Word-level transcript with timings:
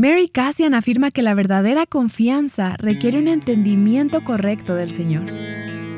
Mary 0.00 0.30
Cassian 0.30 0.72
afirma 0.72 1.10
que 1.10 1.20
la 1.20 1.34
verdadera 1.34 1.84
confianza 1.84 2.74
requiere 2.78 3.18
un 3.18 3.28
entendimiento 3.28 4.24
correcto 4.24 4.74
del 4.74 4.94
Señor. 4.94 5.26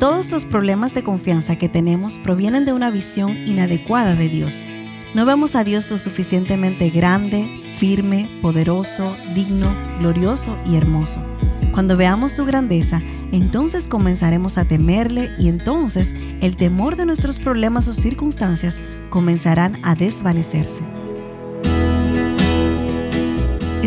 Todos 0.00 0.32
los 0.32 0.44
problemas 0.44 0.92
de 0.92 1.04
confianza 1.04 1.55
que 1.55 1.68
tenemos 1.68 2.18
provienen 2.18 2.65
de 2.65 2.73
una 2.73 2.91
visión 2.91 3.30
inadecuada 3.46 4.17
de 4.17 4.28
Dios. 4.28 4.67
No 5.15 5.25
vemos 5.25 5.54
a 5.54 5.62
Dios 5.62 5.88
lo 5.88 5.99
suficientemente 5.99 6.91
grande, 6.91 7.62
firme, 7.78 8.29
poderoso, 8.43 9.16
digno, 9.36 9.73
glorioso 10.01 10.59
y 10.66 10.75
hermoso. 10.75 11.23
Cuando 11.71 11.96
veamos 11.96 12.32
su 12.32 12.45
grandeza, 12.45 13.00
entonces 13.30 13.87
comenzaremos 13.87 14.59
a 14.59 14.64
temerle 14.64 15.30
y 15.39 15.46
entonces 15.46 16.12
el 16.41 16.57
temor 16.57 16.96
de 16.96 17.07
nuestros 17.07 17.39
problemas 17.39 17.87
o 17.87 17.95
circunstancias 17.95 18.80
comenzarán 19.11 19.79
a 19.84 19.95
desvanecerse. 19.95 20.82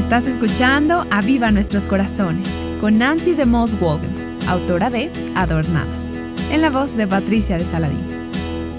Estás 0.05 0.27
escuchando 0.27 1.03
Aviva 1.09 1.49
Nuestros 1.49 1.87
Corazones 1.87 2.47
con 2.79 2.99
Nancy 2.99 3.33
de 3.33 3.47
Moss 3.47 3.75
Walden, 3.81 4.11
autora 4.47 4.91
de 4.91 5.09
Adornadas, 5.33 6.11
en 6.51 6.61
la 6.61 6.69
voz 6.69 6.95
de 6.95 7.07
Patricia 7.07 7.57
de 7.57 7.65
Saladín. 7.65 8.05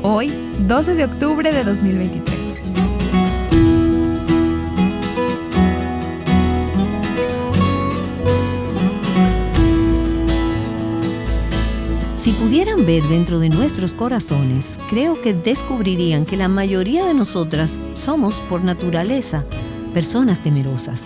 Hoy, 0.04 0.32
12 0.68 0.94
de 0.94 1.04
octubre 1.04 1.52
de 1.52 1.64
2023. 1.64 2.38
Si 12.14 12.32
pudieran 12.34 12.86
ver 12.86 13.02
dentro 13.02 13.40
de 13.40 13.48
nuestros 13.48 13.92
corazones, 13.92 14.78
creo 14.88 15.20
que 15.20 15.34
descubrirían 15.34 16.24
que 16.24 16.36
la 16.36 16.46
mayoría 16.46 17.04
de 17.04 17.14
nosotras 17.14 17.72
somos 17.96 18.36
por 18.42 18.62
naturaleza 18.62 19.45
personas 19.96 20.41
temerosas. 20.41 21.00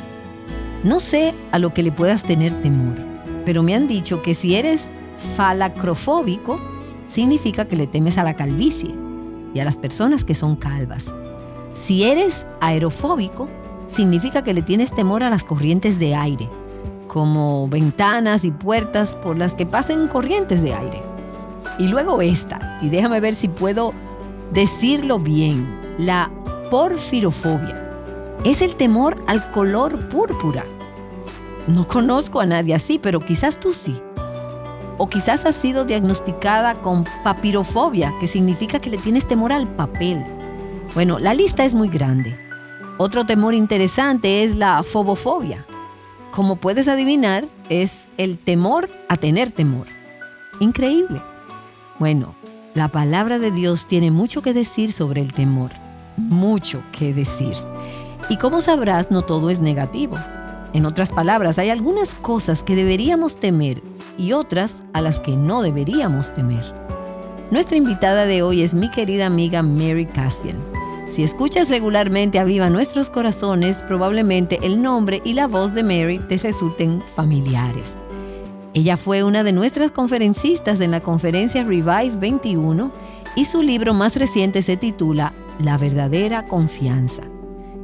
No 0.83 0.99
sé 0.99 1.33
a 1.53 1.61
lo 1.61 1.73
que 1.73 1.85
le 1.85 1.93
puedas 1.93 2.25
tener 2.25 2.61
temor, 2.61 2.97
pero 3.45 3.63
me 3.63 3.77
han 3.77 3.87
dicho 3.87 4.21
que 4.21 4.35
si 4.35 4.57
eres 4.57 4.91
falacrofóbico, 5.37 6.59
significa 7.07 7.67
que 7.67 7.77
le 7.77 7.87
temes 7.87 8.19
a 8.19 8.25
la 8.25 8.35
calvicie 8.35 8.93
y 9.55 9.61
a 9.61 9.65
las 9.65 9.77
personas 9.77 10.25
que 10.25 10.35
son 10.35 10.57
calvas. 10.57 11.15
Si 11.73 12.03
eres 12.03 12.49
aerofóbico, 12.61 13.49
significa 13.87 14.43
que 14.43 14.55
le 14.55 14.63
tienes 14.63 14.93
temor 14.93 15.23
a 15.23 15.31
las 15.31 15.45
corrientes 15.45 16.01
de 16.01 16.17
aire, 16.17 16.49
como 17.07 17.69
ventanas 17.69 18.45
y 18.45 18.51
puertas 18.51 19.15
por 19.15 19.39
las 19.39 19.55
que 19.55 19.67
pasen 19.67 20.09
corrientes 20.09 20.63
de 20.63 20.75
aire. 20.75 21.01
Y 21.79 21.87
luego 21.87 22.23
esta, 22.23 22.81
y 22.83 22.89
déjame 22.89 23.21
ver 23.21 23.37
si 23.37 23.47
puedo 23.47 23.95
decirlo 24.53 25.21
bien, 25.21 25.79
la 25.97 26.29
porfirofobia 26.73 27.90
es 28.45 28.63
el 28.63 28.77
temor 28.77 29.23
al 29.27 29.51
color 29.51 30.09
púrpura. 30.09 30.65
No 31.67 31.87
conozco 31.87 32.41
a 32.41 32.47
nadie 32.47 32.75
así, 32.75 32.99
pero 32.99 33.21
quizás 33.21 33.61
tú 33.61 33.75
sí. 33.75 34.01
O 34.97 35.09
quizás 35.09 35.45
has 35.45 35.55
sido 35.55 35.85
diagnosticada 35.85 36.81
con 36.81 37.05
papirofobia, 37.23 38.15
que 38.19 38.27
significa 38.27 38.81
que 38.81 38.91
le 38.91 38.99
tienes 38.99 39.27
temor 39.27 39.53
al 39.53 39.69
papel. 39.69 40.25
Bueno, 40.95 41.19
la 41.19 41.35
lista 41.35 41.65
es 41.65 41.75
muy 41.75 41.89
grande. 41.89 42.37
Otro 42.99 43.25
temor 43.25 43.55
interesante 43.55 44.43
es 44.43 44.57
la 44.57 44.83
fobofobia. 44.83 45.67
Como 46.33 46.57
puedes 46.57 46.89
adivinar, 46.89 47.47
es 47.69 48.07
el 48.17 48.39
temor 48.39 48.91
a 49.09 49.17
tener 49.17 49.53
temor. 49.53 49.87
Increíble. 50.61 51.23
Bueno, 51.99 52.35
la 52.75 52.89
palabra 52.89 53.39
de 53.39 53.51
Dios 53.51 53.87
tiene 53.87 54.11
mucho 54.11 54.43
que 54.43 54.53
decir 54.53 54.93
sobre 54.93 55.21
el 55.21 55.33
temor. 55.33 55.71
Mucho 56.17 56.83
que 56.93 57.15
decir. 57.15 57.55
Y 58.31 58.37
como 58.37 58.61
sabrás, 58.61 59.11
no 59.11 59.23
todo 59.23 59.51
es 59.51 59.61
negativo. 59.61 60.17
En 60.73 60.87
otras 60.87 61.11
palabras, 61.11 61.59
hay 61.59 61.69
algunas 61.69 62.15
cosas 62.15 62.63
que 62.63 62.77
deberíamos 62.77 63.41
temer 63.41 63.83
y 64.17 64.33
otras 64.33 64.85
a 64.93 65.01
las 65.01 65.19
que 65.19 65.37
no 65.37 65.63
deberíamos 65.63 66.33
temer. 66.33 66.73
Nuestra 67.51 67.77
invitada 67.77 68.27
de 68.27 68.43
hoy 68.43 68.63
es 68.63 68.73
mi 68.73 68.89
querida 68.89 69.27
amiga 69.27 69.65
Mary 69.65 70.07
Cassian. 70.07 70.57
Si 71.09 71.25
escuchas 71.25 71.71
regularmente 71.71 72.39
a 72.39 72.45
Viva 72.45 72.71
Nuestros 72.71 73.11
Corazones, 73.11 73.79
probablemente 73.89 74.61
el 74.63 74.81
nombre 74.81 75.21
y 75.25 75.33
la 75.33 75.49
voz 75.49 75.75
de 75.75 75.83
Mary 75.83 76.21
te 76.29 76.37
resulten 76.37 77.03
familiares. 77.09 77.97
Ella 78.75 78.97
fue 78.97 79.25
una 79.25 79.43
de 79.43 79.51
nuestras 79.51 79.91
conferencistas 79.91 80.81
en 80.81 80.93
la 80.93 81.01
conferencia 81.01 81.65
Revive 81.65 82.17
21 82.17 82.93
y 83.35 83.45
su 83.45 83.61
libro 83.61 83.93
más 83.93 84.15
reciente 84.15 84.63
se 84.63 84.77
titula 84.77 85.33
La 85.59 85.77
verdadera 85.77 86.47
confianza. 86.47 87.25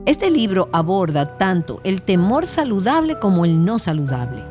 Este 0.06 0.30
libro 0.30 0.68
aborda 0.72 1.36
tanto 1.36 1.80
el 1.82 2.00
temor 2.00 2.46
saludable 2.46 3.18
como 3.18 3.44
el 3.44 3.64
no 3.64 3.80
saludable. 3.80 4.44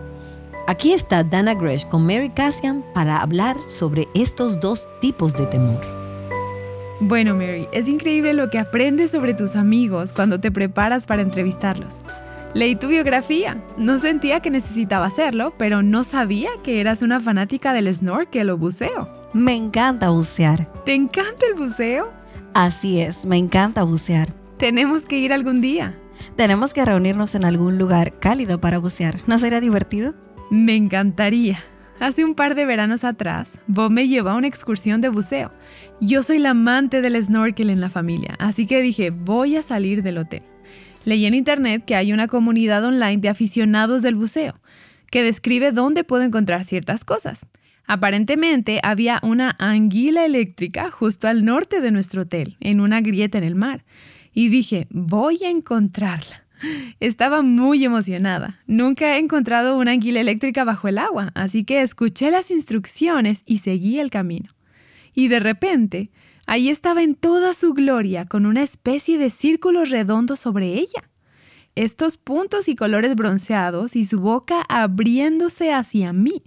Aquí 0.67 0.91
está 0.91 1.23
Dana 1.23 1.53
Gresh 1.53 1.87
con 1.87 2.05
Mary 2.05 2.29
Cassian 2.29 2.83
para 2.93 3.21
hablar 3.21 3.55
sobre 3.69 4.09
estos 4.13 4.59
dos 4.59 4.85
tipos 4.99 5.33
de 5.33 5.45
temor. 5.45 5.79
Bueno, 6.99 7.35
Mary, 7.35 7.69
es 7.71 7.87
increíble 7.87 8.33
lo 8.33 8.49
que 8.49 8.59
aprendes 8.59 9.11
sobre 9.11 9.33
tus 9.33 9.55
amigos 9.55 10.11
cuando 10.11 10.41
te 10.41 10.51
preparas 10.51 11.05
para 11.05 11.21
entrevistarlos. 11.21 12.01
Leí 12.53 12.75
tu 12.75 12.89
biografía. 12.89 13.63
No 13.77 13.97
sentía 13.97 14.41
que 14.41 14.49
necesitaba 14.49 15.05
hacerlo, 15.05 15.53
pero 15.57 15.81
no 15.81 16.03
sabía 16.03 16.49
que 16.63 16.81
eras 16.81 17.01
una 17.01 17.21
fanática 17.21 17.71
del 17.71 17.93
snorkel 17.93 18.49
o 18.49 18.57
buceo. 18.57 19.07
Me 19.31 19.55
encanta 19.55 20.09
bucear. 20.09 20.67
¿Te 20.83 20.93
encanta 20.95 21.45
el 21.49 21.55
buceo? 21.55 22.11
Así 22.53 22.99
es, 22.99 23.25
me 23.25 23.37
encanta 23.37 23.83
bucear. 23.83 24.44
Tenemos 24.57 25.05
que 25.05 25.19
ir 25.19 25.33
algún 25.33 25.59
día. 25.59 25.97
Tenemos 26.37 26.73
que 26.73 26.85
reunirnos 26.85 27.35
en 27.35 27.43
algún 27.43 27.77
lugar 27.77 28.19
cálido 28.19 28.61
para 28.61 28.77
bucear. 28.77 29.19
¿No 29.27 29.37
sería 29.37 29.59
divertido? 29.59 30.15
Me 30.49 30.75
encantaría. 30.75 31.61
Hace 31.99 32.23
un 32.23 32.35
par 32.35 32.55
de 32.55 32.65
veranos 32.65 33.03
atrás, 33.03 33.59
Bob 33.67 33.91
me 33.91 34.07
llevó 34.07 34.29
a 34.29 34.35
una 34.35 34.47
excursión 34.47 35.01
de 35.01 35.09
buceo. 35.09 35.51
Yo 35.99 36.23
soy 36.23 36.39
la 36.39 36.51
amante 36.51 37.01
del 37.01 37.21
snorkel 37.21 37.69
en 37.69 37.81
la 37.81 37.89
familia, 37.89 38.35
así 38.39 38.65
que 38.65 38.81
dije, 38.81 39.09
voy 39.09 39.57
a 39.57 39.61
salir 39.61 40.03
del 40.03 40.19
hotel. 40.19 40.43
Leí 41.03 41.25
en 41.25 41.33
internet 41.33 41.83
que 41.85 41.95
hay 41.95 42.13
una 42.13 42.27
comunidad 42.27 42.83
online 42.85 43.17
de 43.17 43.29
aficionados 43.29 44.01
del 44.01 44.15
buceo, 44.15 44.59
que 45.11 45.21
describe 45.21 45.73
dónde 45.73 46.05
puedo 46.05 46.23
encontrar 46.23 46.63
ciertas 46.63 47.03
cosas. 47.03 47.45
Aparentemente 47.87 48.79
había 48.83 49.19
una 49.21 49.55
anguila 49.59 50.25
eléctrica 50.25 50.91
justo 50.91 51.27
al 51.27 51.43
norte 51.43 51.81
de 51.81 51.91
nuestro 51.91 52.23
hotel, 52.23 52.57
en 52.61 52.79
una 52.79 53.01
grieta 53.01 53.37
en 53.37 53.43
el 53.43 53.55
mar 53.55 53.83
y 54.35 54.49
dije, 54.49 54.85
voy 54.91 55.43
a 55.45 55.49
encontrarla. 55.49 56.45
Estaba 56.99 57.41
muy 57.41 57.83
emocionada. 57.85 58.59
Nunca 58.67 59.15
he 59.15 59.19
encontrado 59.19 59.77
una 59.77 59.91
anguila 59.91 60.19
eléctrica 60.19 60.65
bajo 60.65 60.89
el 60.89 60.97
agua, 60.97 61.31
así 61.35 61.63
que 61.63 61.81
escuché 61.81 62.31
las 62.31 62.51
instrucciones 62.51 63.43
y 63.45 63.59
seguí 63.59 63.97
el 63.97 64.09
camino. 64.09 64.53
Y 65.13 65.29
de 65.29 65.39
repente, 65.39 66.11
ahí 66.45 66.69
estaba 66.69 67.01
en 67.01 67.15
toda 67.15 67.53
su 67.53 67.73
gloria, 67.73 68.25
con 68.25 68.45
una 68.45 68.61
especie 68.61 69.17
de 69.17 69.29
círculo 69.29 69.85
redondo 69.85 70.35
sobre 70.35 70.73
ella. 70.73 71.09
Estos 71.75 72.17
puntos 72.17 72.67
y 72.67 72.75
colores 72.75 73.15
bronceados 73.15 73.95
y 73.95 74.03
su 74.03 74.19
boca 74.19 74.65
abriéndose 74.67 75.71
hacia 75.71 76.11
mí, 76.11 76.43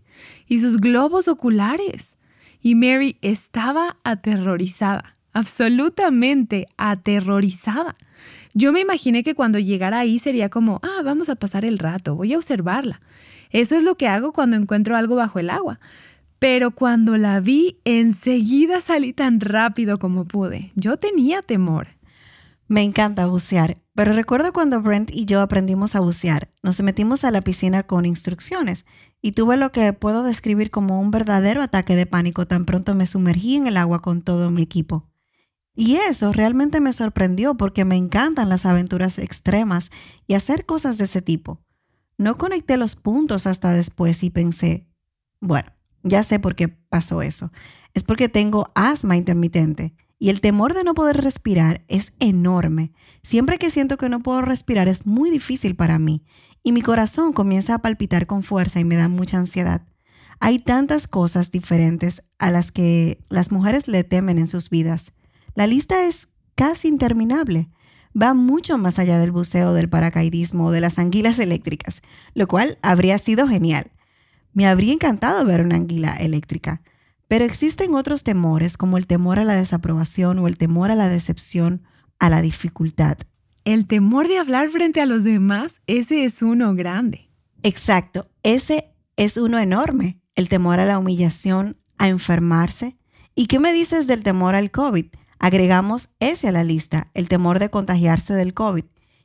y 0.47 0.61
sus 0.61 0.77
globos 0.77 1.27
oculares. 1.27 2.17
Y 2.61 2.75
Mary 2.75 3.17
estaba 3.23 3.97
aterrorizada 4.05 5.18
absolutamente 5.33 6.69
aterrorizada. 6.77 7.97
Yo 8.55 8.73
me 8.73 8.81
imaginé 8.81 9.23
que 9.23 9.35
cuando 9.35 9.59
llegara 9.59 10.01
ahí 10.01 10.19
sería 10.19 10.49
como, 10.49 10.81
ah, 10.83 11.03
vamos 11.05 11.29
a 11.29 11.37
pasar 11.37 11.65
el 11.65 11.79
rato, 11.79 12.17
voy 12.17 12.35
a 12.35 12.39
observarla. 12.39 13.01
Eso 13.51 13.77
es 13.77 13.83
lo 13.83 13.97
que 13.97 14.09
hago 14.09 14.33
cuando 14.33 14.57
encuentro 14.57 14.97
algo 14.97 15.17
bajo 15.17 15.39
el 15.39 15.51
agua. 15.51 15.81
Pero 16.39 16.71
cuando 16.71 17.17
la 17.17 17.41
vi, 17.41 17.79
enseguida 17.85 18.81
salí 18.81 19.13
tan 19.13 19.41
rápido 19.41 19.99
como 19.99 20.25
pude. 20.25 20.73
Yo 20.77 20.97
tenía 20.97 21.43
temor. 21.43 21.89
Me 22.69 22.83
encanta 22.83 23.27
bucear, 23.27 23.79
pero 23.95 24.13
recuerdo 24.13 24.53
cuando 24.53 24.83
Brent 24.83 25.11
y 25.11 25.25
yo 25.25 25.41
aprendimos 25.41 25.95
a 25.95 26.01
bucear. 26.01 26.51
Nos 26.63 26.81
metimos 26.83 27.25
a 27.25 27.31
la 27.31 27.41
piscina 27.41 27.83
con 27.83 28.05
instrucciones 28.05 28.85
y 29.23 29.33
tuve 29.33 29.57
lo 29.57 29.73
que 29.73 29.93
puedo 29.95 30.23
describir 30.23 30.71
como 30.71 31.01
un 31.01 31.11
verdadero 31.11 31.63
ataque 31.63 31.97
de 31.97 32.05
pánico 32.05 32.47
tan 32.47 32.67
pronto 32.67 32.95
me 32.95 33.07
sumergí 33.07 33.57
en 33.57 33.67
el 33.67 33.79
agua 33.79 34.01
con 34.01 34.21
todo 34.21 34.51
mi 34.51 34.63
equipo. 34.63 35.09
Y 35.81 35.95
eso 35.95 36.33
realmente 36.33 36.81
me 36.81 36.93
sorprendió 36.93 37.57
porque 37.57 37.85
me 37.85 37.95
encantan 37.95 38.49
las 38.49 38.67
aventuras 38.67 39.17
extremas 39.17 39.91
y 40.27 40.35
hacer 40.35 40.67
cosas 40.67 40.99
de 40.99 41.05
ese 41.05 41.23
tipo. 41.23 41.61
No 42.17 42.37
conecté 42.37 42.77
los 42.77 42.97
puntos 42.97 43.47
hasta 43.47 43.73
después 43.73 44.25
y 44.25 44.31
pensé, 44.31 44.89
bueno, 45.41 45.69
ya 46.03 46.25
sé 46.25 46.41
por 46.41 46.57
qué 46.57 46.67
pasó 46.67 47.23
eso. 47.23 47.53
Es 47.95 48.03
porque 48.03 48.29
tengo 48.29 48.73
asma 48.75 49.17
intermitente 49.17 49.95
y 50.19 50.31
el 50.31 50.41
temor 50.41 50.75
de 50.75 50.83
no 50.83 50.95
poder 50.95 51.19
respirar 51.19 51.85
es 51.87 52.13
enorme. 52.19 52.91
Siempre 53.23 53.57
que 53.59 53.71
siento 53.71 53.99
que 53.99 54.09
no 54.09 54.19
puedo 54.19 54.43
respirar 54.43 54.89
es 54.89 55.07
muy 55.07 55.31
difícil 55.31 55.77
para 55.77 56.01
mí 56.01 56.25
y 56.65 56.73
mi 56.73 56.83
corazón 56.83 57.33
comienza 57.33 57.75
a 57.75 57.83
palpitar 57.83 58.27
con 58.27 58.43
fuerza 58.43 58.81
y 58.81 58.85
me 58.85 58.97
da 58.97 59.07
mucha 59.07 59.39
ansiedad. 59.39 59.83
Hay 60.41 60.59
tantas 60.59 61.07
cosas 61.07 61.53
diferentes 61.53 62.25
a 62.41 62.51
las 62.51 62.73
que 62.73 63.23
las 63.29 63.53
mujeres 63.53 63.87
le 63.87 64.03
temen 64.03 64.39
en 64.39 64.49
sus 64.49 64.71
vidas 64.71 65.13
la 65.59 65.67
lista 65.67 66.07
es 66.07 66.29
casi 66.55 66.87
interminable. 66.87 67.69
va 68.17 68.33
mucho 68.33 68.79
más 68.79 69.01
allá 69.01 69.19
del 69.19 69.33
buceo, 69.33 69.75
del 69.75 69.89
paracaidismo 69.89 70.67
o 70.67 70.71
de 70.71 70.81
las 70.81 71.01
anguilas 71.01 71.41
eléctricas, 71.41 72.01
lo 72.35 72.47
cual 72.47 72.79
habría 72.81 73.19
sido 73.19 73.49
genial. 73.49 73.91
Me 74.53 74.69
habría 74.69 74.93
encantado 74.93 75.45
ver 75.45 75.63
una 75.63 75.75
anguila 75.75 76.15
eléctrica, 76.15 76.81
pero 77.27 77.45
existen 77.45 77.97
otros 77.97 78.23
temores 78.23 78.77
como 78.77 78.99
el 78.99 79.09
temor 79.09 79.41
a 79.41 79.45
la 79.45 79.57
desaprobación 79.57 80.39
o 80.39 80.47
el 80.47 80.57
temor 80.57 80.93
a 80.93 80.95
la 80.95 81.09
decepción, 81.09 81.83
a 82.21 82.31
la 82.31 82.41
dificultad. 82.41 83.19
El 83.65 83.89
temor 83.89 84.29
de 84.29 84.39
hablar 84.39 84.71
frente 84.71 85.01
a 85.01 85.07
los 85.07 85.25
demás, 85.25 85.81
ese 85.89 86.23
es 86.23 86.41
uno 86.41 86.77
grande. 86.77 87.33
Exacto, 87.65 88.31
ese 88.45 88.95
es 89.17 89.37
uno 89.37 89.59
enorme. 89.59 90.21
El 90.37 90.49
temor 90.49 90.79
a 90.79 90.87
la 90.87 91.01
humillación, 91.01 91.79
a 91.99 92.07
enfermarse. 92.07 92.97
¿Y 93.35 93.47
qué 93.47 93.59
me 93.59 93.73
dices 93.73 94.07
del 94.07 94.23
temor 94.23 94.55
al 94.55 94.71
COVID? 94.71 95.07
Agregamos 95.39 96.09
ese 96.21 96.49
a 96.49 96.53
la 96.53 96.65
lista, 96.65 97.09
el 97.15 97.29
temor 97.29 97.59
de 97.59 97.71
contagiarse 97.71 98.35
del 98.35 98.55
COVID. 98.55 98.85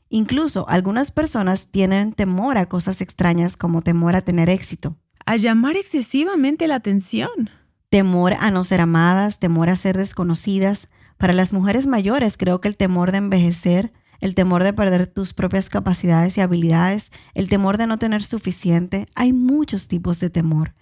Incluso 0.10 0.70
algunas 0.70 1.12
personas 1.12 1.68
tienen 1.72 2.14
temor 2.14 2.58
a 2.58 2.68
cosas 2.68 3.02
extrañas 3.02 3.58
como 3.58 3.82
temor 3.82 4.16
a 4.16 4.22
tener 4.22 4.50
éxito. 4.50 4.96
A 5.26 5.38
llamar 5.38 5.76
excesivamente 5.76 6.68
la 6.68 6.76
atención. 6.76 7.50
Temor 7.90 8.34
a 8.40 8.52
no 8.52 8.64
ser 8.64 8.82
amadas, 8.82 9.40
temor 9.40 9.70
a 9.70 9.76
ser 9.76 9.98
desconocidas. 9.98 10.90
Para 11.18 11.34
las 11.34 11.54
mujeres 11.54 11.88
mayores 11.88 12.38
creo 12.38 12.62
que 12.62 12.68
el 12.68 12.78
temor 12.78 13.12
de 13.12 13.20
envejecer, 13.20 13.92
el 14.20 14.36
temor 14.36 14.64
de 14.64 14.74
perder 14.74 15.08
tus 15.08 15.34
propias 15.34 15.70
capacidades 15.70 16.38
y 16.38 16.42
habilidades, 16.42 17.12
el 17.34 17.50
temor 17.50 17.78
de 17.78 17.88
no 17.88 17.98
tener 17.98 18.24
suficiente, 18.24 19.08
hay 19.16 19.34
muchos 19.34 19.88
tipos 19.88 20.20
de 20.20 20.30
temor. 20.30 20.76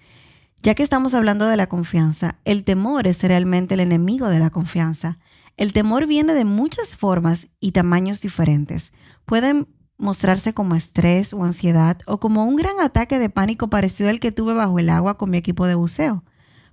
Ya 0.63 0.75
que 0.75 0.83
estamos 0.83 1.15
hablando 1.15 1.47
de 1.47 1.57
la 1.57 1.65
confianza, 1.65 2.35
el 2.45 2.63
temor 2.63 3.07
es 3.07 3.23
realmente 3.23 3.73
el 3.73 3.79
enemigo 3.79 4.29
de 4.29 4.37
la 4.37 4.51
confianza. 4.51 5.17
El 5.57 5.73
temor 5.73 6.05
viene 6.05 6.35
de 6.35 6.45
muchas 6.45 6.95
formas 6.95 7.47
y 7.59 7.71
tamaños 7.71 8.21
diferentes. 8.21 8.93
Pueden 9.25 9.67
mostrarse 9.97 10.53
como 10.53 10.75
estrés 10.75 11.33
o 11.33 11.43
ansiedad 11.43 11.97
o 12.05 12.19
como 12.19 12.45
un 12.45 12.55
gran 12.57 12.79
ataque 12.79 13.17
de 13.17 13.31
pánico 13.31 13.71
parecido 13.71 14.11
al 14.11 14.19
que 14.19 14.31
tuve 14.31 14.53
bajo 14.53 14.77
el 14.77 14.91
agua 14.91 15.17
con 15.17 15.31
mi 15.31 15.37
equipo 15.37 15.65
de 15.65 15.73
buceo. 15.73 16.23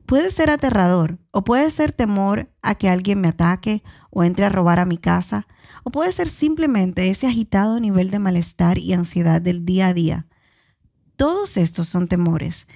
Puede 0.04 0.30
ser 0.32 0.50
aterrador 0.50 1.18
o 1.30 1.42
puede 1.42 1.70
ser 1.70 1.92
temor 1.92 2.50
a 2.60 2.74
que 2.74 2.90
alguien 2.90 3.22
me 3.22 3.28
ataque 3.28 3.82
o 4.10 4.22
entre 4.22 4.44
a 4.44 4.50
robar 4.50 4.80
a 4.80 4.84
mi 4.84 4.98
casa 4.98 5.46
o 5.82 5.90
puede 5.90 6.12
ser 6.12 6.28
simplemente 6.28 7.08
ese 7.08 7.26
agitado 7.26 7.80
nivel 7.80 8.10
de 8.10 8.18
malestar 8.18 8.76
y 8.76 8.92
ansiedad 8.92 9.40
del 9.40 9.64
día 9.64 9.86
a 9.86 9.94
día. 9.94 10.26
Todos 11.16 11.56
estos 11.56 11.88
son 11.88 12.06
temores 12.06 12.66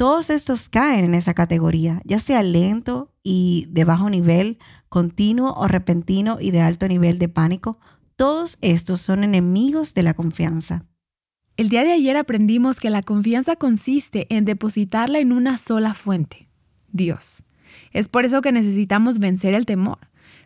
todos 0.00 0.30
estos 0.30 0.70
caen 0.70 1.04
en 1.04 1.14
esa 1.14 1.34
categoría, 1.34 2.00
ya 2.06 2.18
sea 2.20 2.42
lento 2.42 3.12
y 3.22 3.66
de 3.68 3.84
bajo 3.84 4.08
nivel, 4.08 4.56
continuo 4.88 5.52
o 5.52 5.68
repentino 5.68 6.38
y 6.40 6.52
de 6.52 6.62
alto 6.62 6.88
nivel 6.88 7.18
de 7.18 7.28
pánico. 7.28 7.78
Todos 8.16 8.56
estos 8.62 9.02
son 9.02 9.24
enemigos 9.24 9.92
de 9.92 10.02
la 10.02 10.14
confianza. 10.14 10.86
El 11.58 11.68
día 11.68 11.84
de 11.84 11.92
ayer 11.92 12.16
aprendimos 12.16 12.80
que 12.80 12.88
la 12.88 13.02
confianza 13.02 13.56
consiste 13.56 14.26
en 14.34 14.46
depositarla 14.46 15.18
en 15.18 15.32
una 15.32 15.58
sola 15.58 15.92
fuente, 15.92 16.48
Dios. 16.90 17.44
Es 17.92 18.08
por 18.08 18.24
eso 18.24 18.40
que 18.40 18.52
necesitamos 18.52 19.18
vencer 19.18 19.52
el 19.52 19.66
temor. 19.66 19.98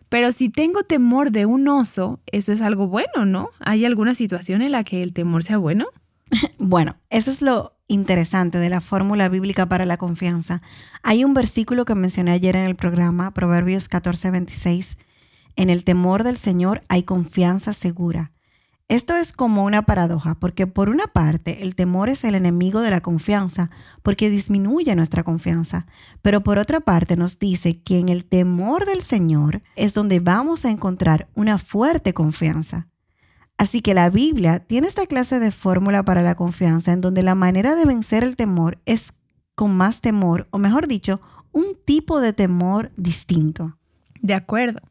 Pero 0.09 0.33
si 0.33 0.49
tengo 0.49 0.83
temor 0.83 1.31
de 1.31 1.45
un 1.45 1.65
oso, 1.69 2.19
eso 2.25 2.51
es 2.51 2.59
algo 2.59 2.89
bueno, 2.89 3.25
¿no? 3.25 3.51
¿Hay 3.59 3.85
alguna 3.85 4.15
situación 4.15 4.61
en 4.61 4.73
la 4.73 4.83
que 4.83 5.01
el 5.01 5.13
temor 5.13 5.45
sea 5.45 5.59
bueno? 5.59 5.85
bueno, 6.57 6.97
eso 7.09 7.31
es 7.31 7.41
lo 7.41 7.74
interesante 7.87 8.57
de 8.57 8.69
la 8.69 8.81
fórmula 8.81 9.29
bíblica 9.29 9.67
para 9.67 9.85
la 9.85 9.97
confianza. 9.97 10.61
Hay 11.03 11.23
un 11.23 11.33
versículo 11.33 11.85
que 11.85 11.95
mencioné 11.95 12.31
ayer 12.31 12.55
en 12.55 12.65
el 12.65 12.75
programa, 12.75 13.31
Proverbios 13.31 13.89
14, 13.89 14.31
26. 14.31 14.97
En 15.55 15.69
el 15.69 15.83
temor 15.83 16.23
del 16.23 16.37
Señor 16.37 16.81
hay 16.87 17.03
confianza 17.03 17.73
segura. 17.73 18.31
Esto 18.87 19.15
es 19.15 19.33
como 19.33 19.63
una 19.63 19.81
paradoja, 19.81 20.35
porque 20.35 20.67
por 20.67 20.89
una 20.89 21.07
parte 21.07 21.63
el 21.63 21.73
temor 21.73 22.07
es 22.07 22.23
el 22.23 22.35
enemigo 22.35 22.81
de 22.81 22.91
la 22.91 23.01
confianza, 23.01 23.71
porque 24.03 24.29
disminuye 24.29 24.95
nuestra 24.95 25.23
confianza, 25.23 25.87
pero 26.21 26.43
por 26.43 26.59
otra 26.59 26.81
parte 26.81 27.15
nos 27.15 27.39
dice 27.39 27.81
que 27.81 27.99
en 27.99 28.09
el 28.09 28.25
temor 28.25 28.85
del 28.85 29.01
Señor 29.01 29.63
es 29.75 29.95
donde 29.95 30.19
vamos 30.19 30.65
a 30.65 30.69
encontrar 30.69 31.29
una 31.33 31.57
fuerte 31.57 32.13
confianza. 32.13 32.87
Así 33.57 33.81
que 33.81 33.93
la 33.93 34.09
Biblia 34.09 34.59
tiene 34.59 34.87
esta 34.87 35.05
clase 35.05 35.39
de 35.39 35.51
fórmula 35.51 36.03
para 36.03 36.21
la 36.21 36.35
confianza 36.35 36.91
en 36.91 37.01
donde 37.01 37.23
la 37.23 37.35
manera 37.35 37.75
de 37.75 37.85
vencer 37.85 38.23
el 38.23 38.35
temor 38.35 38.79
es 38.85 39.13
con 39.55 39.75
más 39.75 40.01
temor, 40.01 40.47
o 40.51 40.57
mejor 40.57 40.87
dicho, 40.87 41.21
un 41.53 41.77
tipo 41.85 42.19
de 42.19 42.33
temor 42.33 42.91
distinto. 42.97 43.77
De 44.21 44.33
acuerdo. 44.33 44.81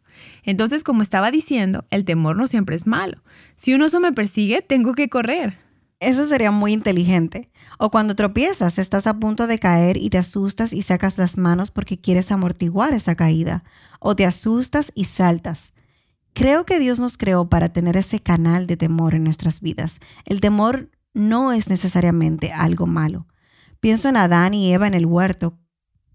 Entonces, 0.44 0.82
como 0.82 1.02
estaba 1.02 1.30
diciendo, 1.30 1.84
el 1.90 2.04
temor 2.04 2.36
no 2.36 2.46
siempre 2.46 2.76
es 2.76 2.86
malo. 2.86 3.22
Si 3.56 3.74
un 3.74 3.82
oso 3.82 4.00
me 4.00 4.12
persigue, 4.12 4.62
tengo 4.62 4.94
que 4.94 5.08
correr. 5.08 5.58
Eso 6.00 6.24
sería 6.24 6.50
muy 6.50 6.72
inteligente. 6.72 7.50
O 7.78 7.90
cuando 7.90 8.14
tropiezas, 8.14 8.78
estás 8.78 9.06
a 9.06 9.18
punto 9.18 9.46
de 9.46 9.58
caer 9.58 9.96
y 9.96 10.10
te 10.10 10.18
asustas 10.18 10.72
y 10.72 10.82
sacas 10.82 11.18
las 11.18 11.36
manos 11.36 11.70
porque 11.70 11.98
quieres 11.98 12.30
amortiguar 12.30 12.94
esa 12.94 13.14
caída. 13.14 13.64
O 14.00 14.16
te 14.16 14.24
asustas 14.26 14.92
y 14.94 15.04
saltas. 15.04 15.74
Creo 16.34 16.66
que 16.66 16.80
Dios 16.80 16.98
nos 16.98 17.16
creó 17.16 17.48
para 17.48 17.72
tener 17.72 17.96
ese 17.96 18.18
canal 18.18 18.66
de 18.66 18.76
temor 18.76 19.14
en 19.14 19.22
nuestras 19.22 19.60
vidas. 19.60 20.00
El 20.24 20.40
temor 20.40 20.90
no 21.14 21.52
es 21.52 21.68
necesariamente 21.68 22.52
algo 22.52 22.86
malo. 22.86 23.28
Pienso 23.78 24.08
en 24.08 24.16
Adán 24.16 24.52
y 24.52 24.72
Eva 24.72 24.88
en 24.88 24.94
el 24.94 25.06
huerto. 25.06 25.56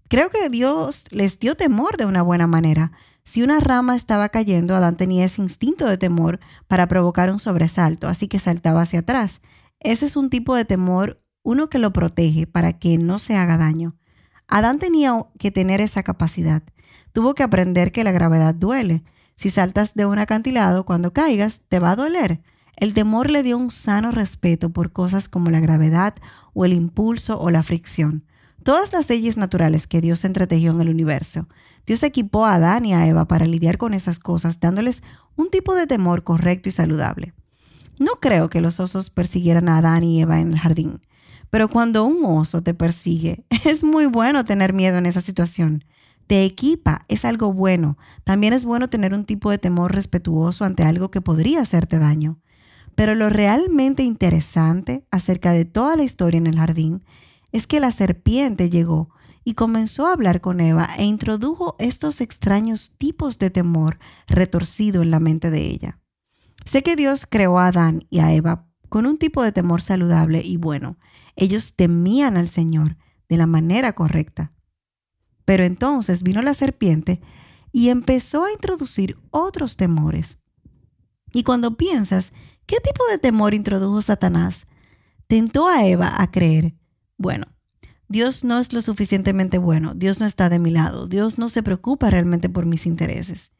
Creo 0.08 0.28
que 0.28 0.50
Dios 0.50 1.06
les 1.10 1.38
dio 1.38 1.56
temor 1.56 1.96
de 1.96 2.04
una 2.04 2.20
buena 2.20 2.46
manera. 2.46 2.92
Si 3.24 3.42
una 3.42 3.60
rama 3.60 3.96
estaba 3.96 4.28
cayendo, 4.28 4.76
Adán 4.76 4.96
tenía 4.96 5.24
ese 5.24 5.40
instinto 5.40 5.86
de 5.86 5.96
temor 5.96 6.38
para 6.68 6.86
provocar 6.86 7.30
un 7.30 7.40
sobresalto, 7.40 8.06
así 8.06 8.28
que 8.28 8.38
saltaba 8.38 8.82
hacia 8.82 9.00
atrás. 9.00 9.40
Ese 9.78 10.04
es 10.04 10.16
un 10.16 10.28
tipo 10.28 10.54
de 10.54 10.66
temor, 10.66 11.22
uno 11.42 11.70
que 11.70 11.78
lo 11.78 11.94
protege 11.94 12.46
para 12.46 12.74
que 12.74 12.98
no 12.98 13.18
se 13.18 13.36
haga 13.36 13.56
daño. 13.56 13.96
Adán 14.48 14.78
tenía 14.78 15.14
que 15.38 15.50
tener 15.50 15.80
esa 15.80 16.02
capacidad. 16.02 16.62
Tuvo 17.12 17.34
que 17.34 17.42
aprender 17.42 17.92
que 17.92 18.04
la 18.04 18.12
gravedad 18.12 18.54
duele. 18.54 19.02
Si 19.40 19.48
saltas 19.48 19.94
de 19.94 20.04
un 20.04 20.18
acantilado, 20.18 20.84
cuando 20.84 21.14
caigas, 21.14 21.62
te 21.66 21.78
va 21.78 21.92
a 21.92 21.96
doler. 21.96 22.42
El 22.76 22.92
temor 22.92 23.30
le 23.30 23.42
dio 23.42 23.56
un 23.56 23.70
sano 23.70 24.10
respeto 24.10 24.68
por 24.68 24.92
cosas 24.92 25.30
como 25.30 25.48
la 25.48 25.60
gravedad 25.60 26.14
o 26.52 26.66
el 26.66 26.74
impulso 26.74 27.40
o 27.40 27.50
la 27.50 27.62
fricción. 27.62 28.26
Todas 28.64 28.92
las 28.92 29.08
leyes 29.08 29.38
naturales 29.38 29.86
que 29.86 30.02
Dios 30.02 30.26
entretejió 30.26 30.72
en 30.72 30.82
el 30.82 30.90
universo. 30.90 31.48
Dios 31.86 32.02
equipó 32.02 32.44
a 32.44 32.56
Adán 32.56 32.84
y 32.84 32.92
a 32.92 33.06
Eva 33.06 33.24
para 33.24 33.46
lidiar 33.46 33.78
con 33.78 33.94
esas 33.94 34.18
cosas, 34.18 34.60
dándoles 34.60 35.02
un 35.36 35.48
tipo 35.48 35.74
de 35.74 35.86
temor 35.86 36.22
correcto 36.22 36.68
y 36.68 36.72
saludable. 36.72 37.32
No 37.98 38.16
creo 38.20 38.50
que 38.50 38.60
los 38.60 38.78
osos 38.78 39.08
persiguieran 39.08 39.70
a 39.70 39.78
Adán 39.78 40.04
y 40.04 40.20
Eva 40.20 40.38
en 40.42 40.52
el 40.52 40.58
jardín, 40.58 41.00
pero 41.48 41.68
cuando 41.68 42.04
un 42.04 42.26
oso 42.26 42.62
te 42.62 42.74
persigue, 42.74 43.46
es 43.64 43.84
muy 43.84 44.04
bueno 44.04 44.44
tener 44.44 44.74
miedo 44.74 44.98
en 44.98 45.06
esa 45.06 45.22
situación 45.22 45.82
te 46.30 46.44
equipa, 46.44 47.00
es 47.08 47.24
algo 47.24 47.52
bueno. 47.52 47.98
También 48.22 48.52
es 48.52 48.64
bueno 48.64 48.88
tener 48.88 49.14
un 49.14 49.24
tipo 49.24 49.50
de 49.50 49.58
temor 49.58 49.92
respetuoso 49.92 50.64
ante 50.64 50.84
algo 50.84 51.10
que 51.10 51.20
podría 51.20 51.60
hacerte 51.60 51.98
daño. 51.98 52.38
Pero 52.94 53.16
lo 53.16 53.30
realmente 53.30 54.04
interesante 54.04 55.04
acerca 55.10 55.52
de 55.52 55.64
toda 55.64 55.96
la 55.96 56.04
historia 56.04 56.38
en 56.38 56.46
el 56.46 56.54
jardín 56.54 57.02
es 57.50 57.66
que 57.66 57.80
la 57.80 57.90
serpiente 57.90 58.70
llegó 58.70 59.10
y 59.42 59.54
comenzó 59.54 60.06
a 60.06 60.12
hablar 60.12 60.40
con 60.40 60.60
Eva 60.60 60.88
e 60.96 61.04
introdujo 61.04 61.74
estos 61.80 62.20
extraños 62.20 62.92
tipos 62.96 63.40
de 63.40 63.50
temor 63.50 63.98
retorcido 64.28 65.02
en 65.02 65.10
la 65.10 65.18
mente 65.18 65.50
de 65.50 65.62
ella. 65.62 65.98
Sé 66.64 66.84
que 66.84 66.94
Dios 66.94 67.26
creó 67.28 67.58
a 67.58 67.66
Adán 67.66 68.06
y 68.08 68.20
a 68.20 68.32
Eva 68.32 68.68
con 68.88 69.04
un 69.04 69.18
tipo 69.18 69.42
de 69.42 69.50
temor 69.50 69.82
saludable 69.82 70.42
y 70.44 70.58
bueno. 70.58 70.96
Ellos 71.34 71.74
temían 71.74 72.36
al 72.36 72.46
Señor 72.46 72.98
de 73.28 73.36
la 73.36 73.48
manera 73.48 73.94
correcta. 73.94 74.52
Pero 75.50 75.64
entonces 75.64 76.22
vino 76.22 76.42
la 76.42 76.54
serpiente 76.54 77.20
y 77.72 77.88
empezó 77.88 78.44
a 78.44 78.52
introducir 78.52 79.18
otros 79.32 79.76
temores. 79.76 80.38
Y 81.32 81.42
cuando 81.42 81.76
piensas, 81.76 82.32
¿qué 82.66 82.76
tipo 82.76 83.04
de 83.10 83.18
temor 83.18 83.52
introdujo 83.52 84.00
Satanás? 84.00 84.68
Tentó 85.26 85.66
a 85.66 85.84
Eva 85.84 86.22
a 86.22 86.30
creer, 86.30 86.76
bueno, 87.18 87.46
Dios 88.06 88.44
no 88.44 88.60
es 88.60 88.72
lo 88.72 88.80
suficientemente 88.80 89.58
bueno, 89.58 89.94
Dios 89.94 90.20
no 90.20 90.26
está 90.26 90.48
de 90.50 90.60
mi 90.60 90.70
lado, 90.70 91.08
Dios 91.08 91.36
no 91.36 91.48
se 91.48 91.64
preocupa 91.64 92.10
realmente 92.10 92.48
por 92.48 92.64
mis 92.64 92.86
intereses. 92.86 93.50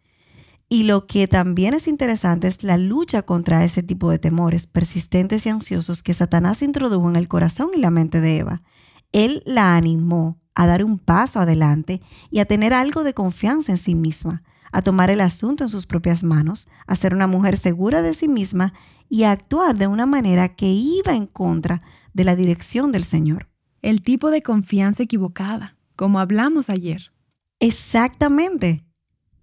Y 0.69 0.85
lo 0.85 1.09
que 1.09 1.27
también 1.27 1.75
es 1.75 1.89
interesante 1.89 2.47
es 2.47 2.63
la 2.63 2.79
lucha 2.79 3.23
contra 3.23 3.65
ese 3.65 3.83
tipo 3.83 4.13
de 4.13 4.21
temores 4.21 4.69
persistentes 4.69 5.45
y 5.45 5.49
ansiosos 5.49 6.05
que 6.05 6.15
Satanás 6.15 6.63
introdujo 6.63 7.11
en 7.11 7.17
el 7.17 7.27
corazón 7.27 7.71
y 7.75 7.81
la 7.81 7.91
mente 7.91 8.21
de 8.21 8.37
Eva. 8.37 8.63
Él 9.11 9.43
la 9.45 9.75
animó 9.75 10.41
a 10.61 10.67
dar 10.67 10.85
un 10.85 10.99
paso 10.99 11.41
adelante 11.41 12.03
y 12.31 12.41
a 12.41 12.45
tener 12.45 12.75
algo 12.75 13.03
de 13.03 13.15
confianza 13.15 13.73
en 13.73 13.79
sí 13.79 13.95
misma, 13.95 14.43
a 14.73 14.83
tomar 14.83 15.09
el 15.09 15.23
asunto 15.23 15.65
en 15.65 15.71
sus 15.71 15.87
propias 15.87 16.23
manos, 16.23 16.69
a 16.87 16.97
ser 16.97 17.15
una 17.15 17.27
mujer 17.27 17.57
segura 17.57 18.03
de 18.03 18.13
sí 18.13 18.29
misma 18.29 18.75
y 19.09 19.23
a 19.23 19.33
actuar 19.33 19.75
de 19.75 19.87
una 19.87 20.05
manera 20.05 20.51
que 20.51 20.67
iba 20.67 21.17
en 21.17 21.27
contra 21.27 21.81
de 22.13 22.25
la 22.25 22.37
dirección 22.37 22.93
del 22.93 23.05
Señor. 23.05 23.49
El 23.81 24.03
tipo 24.03 24.31
de 24.31 24.43
confianza 24.43 25.03
equivocada, 25.03 25.79
como 25.97 26.21
hablamos 26.21 26.69
ayer. 26.69 27.11
Exactamente. 27.59 28.85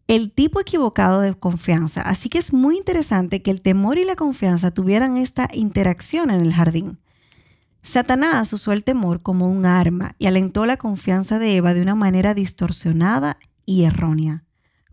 el 0.08 0.32
tipo 0.32 0.62
equivocado 0.62 1.20
de 1.20 1.34
confianza. 1.34 2.02
Así 2.02 2.30
que 2.30 2.38
es 2.38 2.54
muy 2.54 2.78
interesante 2.78 3.42
que 3.42 3.50
el 3.50 3.62
temor 3.64 3.98
y 3.98 4.06
la 4.06 4.16
confianza 4.16 4.70
tuvieran 4.70 5.18
esta 5.18 5.50
interacción 5.52 6.30
en 6.30 6.42
el 6.42 6.54
jardín. 6.54 7.00
Satanás 7.82 8.52
usó 8.54 8.74
el 8.74 8.84
temor 8.84 9.22
como 9.22 9.50
un 9.50 9.66
arma 9.66 10.16
y 10.20 10.26
alentó 10.26 10.66
la 10.66 10.78
confianza 10.78 11.40
de 11.40 11.56
Eva 11.56 11.74
de 11.74 11.82
una 11.82 11.96
manera 11.96 12.34
distorsionada 12.34 13.38
y 13.66 13.84
errónea. 13.84 14.44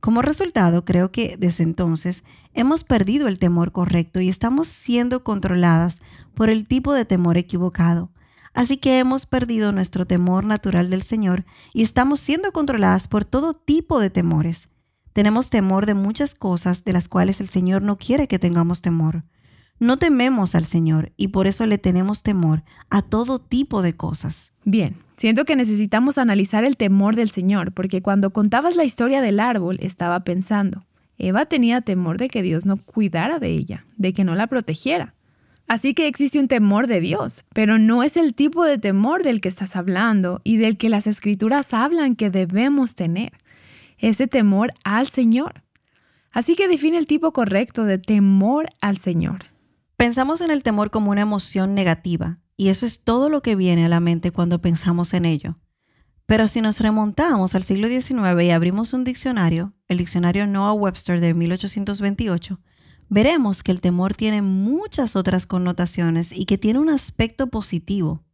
Como 0.00 0.20
resultado, 0.20 0.84
creo 0.84 1.10
que 1.10 1.36
desde 1.38 1.64
entonces 1.64 2.24
hemos 2.52 2.84
perdido 2.84 3.26
el 3.26 3.38
temor 3.38 3.72
correcto 3.72 4.20
y 4.20 4.28
estamos 4.28 4.68
siendo 4.68 5.24
controladas 5.24 6.02
por 6.34 6.50
el 6.50 6.66
tipo 6.66 6.92
de 6.92 7.06
temor 7.06 7.38
equivocado. 7.38 8.12
Así 8.52 8.76
que 8.76 8.98
hemos 8.98 9.26
perdido 9.26 9.72
nuestro 9.72 10.06
temor 10.06 10.44
natural 10.44 10.90
del 10.90 11.02
Señor 11.02 11.44
y 11.72 11.82
estamos 11.82 12.20
siendo 12.20 12.52
controladas 12.52 13.08
por 13.08 13.24
todo 13.24 13.54
tipo 13.54 13.98
de 13.98 14.10
temores. 14.10 14.68
Tenemos 15.14 15.48
temor 15.48 15.86
de 15.86 15.94
muchas 15.94 16.34
cosas 16.34 16.84
de 16.84 16.92
las 16.92 17.08
cuales 17.08 17.40
el 17.40 17.48
Señor 17.48 17.82
no 17.82 17.96
quiere 17.96 18.28
que 18.28 18.38
tengamos 18.38 18.82
temor. 18.82 19.24
No 19.80 19.98
tememos 19.98 20.54
al 20.54 20.64
Señor 20.64 21.12
y 21.16 21.28
por 21.28 21.46
eso 21.46 21.66
le 21.66 21.78
tenemos 21.78 22.22
temor 22.22 22.62
a 22.90 23.02
todo 23.02 23.40
tipo 23.40 23.82
de 23.82 23.94
cosas. 23.94 24.52
Bien, 24.64 24.96
siento 25.16 25.44
que 25.44 25.56
necesitamos 25.56 26.16
analizar 26.16 26.64
el 26.64 26.76
temor 26.76 27.16
del 27.16 27.30
Señor, 27.30 27.72
porque 27.72 28.00
cuando 28.00 28.30
contabas 28.30 28.76
la 28.76 28.84
historia 28.84 29.20
del 29.20 29.40
árbol 29.40 29.78
estaba 29.80 30.20
pensando, 30.22 30.84
Eva 31.18 31.46
tenía 31.46 31.80
temor 31.80 32.18
de 32.18 32.28
que 32.28 32.42
Dios 32.42 32.66
no 32.66 32.76
cuidara 32.76 33.38
de 33.38 33.50
ella, 33.50 33.84
de 33.96 34.12
que 34.12 34.24
no 34.24 34.34
la 34.34 34.46
protegiera. 34.46 35.14
Así 35.66 35.94
que 35.94 36.06
existe 36.06 36.38
un 36.38 36.48
temor 36.48 36.86
de 36.86 37.00
Dios, 37.00 37.44
pero 37.54 37.78
no 37.78 38.02
es 38.02 38.16
el 38.16 38.34
tipo 38.34 38.64
de 38.64 38.78
temor 38.78 39.22
del 39.22 39.40
que 39.40 39.48
estás 39.48 39.76
hablando 39.76 40.40
y 40.44 40.58
del 40.58 40.76
que 40.76 40.90
las 40.90 41.06
escrituras 41.06 41.72
hablan 41.72 42.16
que 42.16 42.30
debemos 42.30 42.94
tener. 42.94 43.32
Ese 43.98 44.26
temor 44.26 44.74
al 44.84 45.08
Señor. 45.08 45.62
Así 46.32 46.54
que 46.54 46.68
define 46.68 46.98
el 46.98 47.06
tipo 47.06 47.32
correcto 47.32 47.84
de 47.84 47.98
temor 47.98 48.66
al 48.80 48.98
Señor. 48.98 49.53
Pensamos 49.96 50.40
en 50.40 50.50
el 50.50 50.62
temor 50.62 50.90
como 50.90 51.10
una 51.10 51.20
emoción 51.20 51.74
negativa, 51.74 52.40
y 52.56 52.68
eso 52.68 52.84
es 52.86 53.02
todo 53.02 53.28
lo 53.28 53.42
que 53.42 53.56
viene 53.56 53.84
a 53.84 53.88
la 53.88 54.00
mente 54.00 54.32
cuando 54.32 54.60
pensamos 54.60 55.14
en 55.14 55.24
ello. 55.24 55.58
Pero 56.26 56.48
si 56.48 56.60
nos 56.60 56.80
remontamos 56.80 57.54
al 57.54 57.62
siglo 57.62 57.86
XIX 57.86 58.42
y 58.42 58.50
abrimos 58.50 58.92
un 58.92 59.04
diccionario, 59.04 59.74
el 59.88 59.98
diccionario 59.98 60.46
Noah 60.46 60.72
Webster 60.72 61.20
de 61.20 61.34
1828, 61.34 62.60
veremos 63.08 63.62
que 63.62 63.72
el 63.72 63.80
temor 63.80 64.14
tiene 64.14 64.40
muchas 64.40 65.16
otras 65.16 65.46
connotaciones 65.46 66.32
y 66.32 66.46
que 66.46 66.58
tiene 66.58 66.78
un 66.78 66.88
aspecto 66.88 67.48
positivo. 67.48 68.24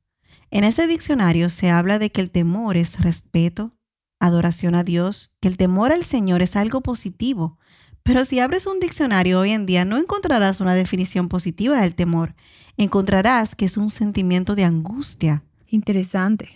En 0.50 0.64
ese 0.64 0.86
diccionario 0.86 1.48
se 1.48 1.70
habla 1.70 1.98
de 1.98 2.10
que 2.10 2.20
el 2.20 2.30
temor 2.30 2.76
es 2.76 3.00
respeto, 3.00 3.76
adoración 4.20 4.74
a 4.74 4.84
Dios, 4.84 5.34
que 5.40 5.48
el 5.48 5.56
temor 5.56 5.92
al 5.92 6.04
Señor 6.04 6.42
es 6.42 6.56
algo 6.56 6.82
positivo, 6.82 7.58
pero 8.02 8.24
si 8.24 8.40
abres 8.40 8.66
un 8.66 8.80
diccionario 8.80 9.40
hoy 9.40 9.52
en 9.52 9.66
día 9.66 9.84
no 9.84 9.96
encontrarás 9.96 10.60
una 10.60 10.74
definición 10.74 11.28
positiva 11.28 11.80
del 11.80 11.94
temor. 11.94 12.34
Encontrarás 12.76 13.54
que 13.54 13.66
es 13.66 13.76
un 13.76 13.90
sentimiento 13.90 14.54
de 14.54 14.64
angustia. 14.64 15.44
Interesante. 15.66 16.48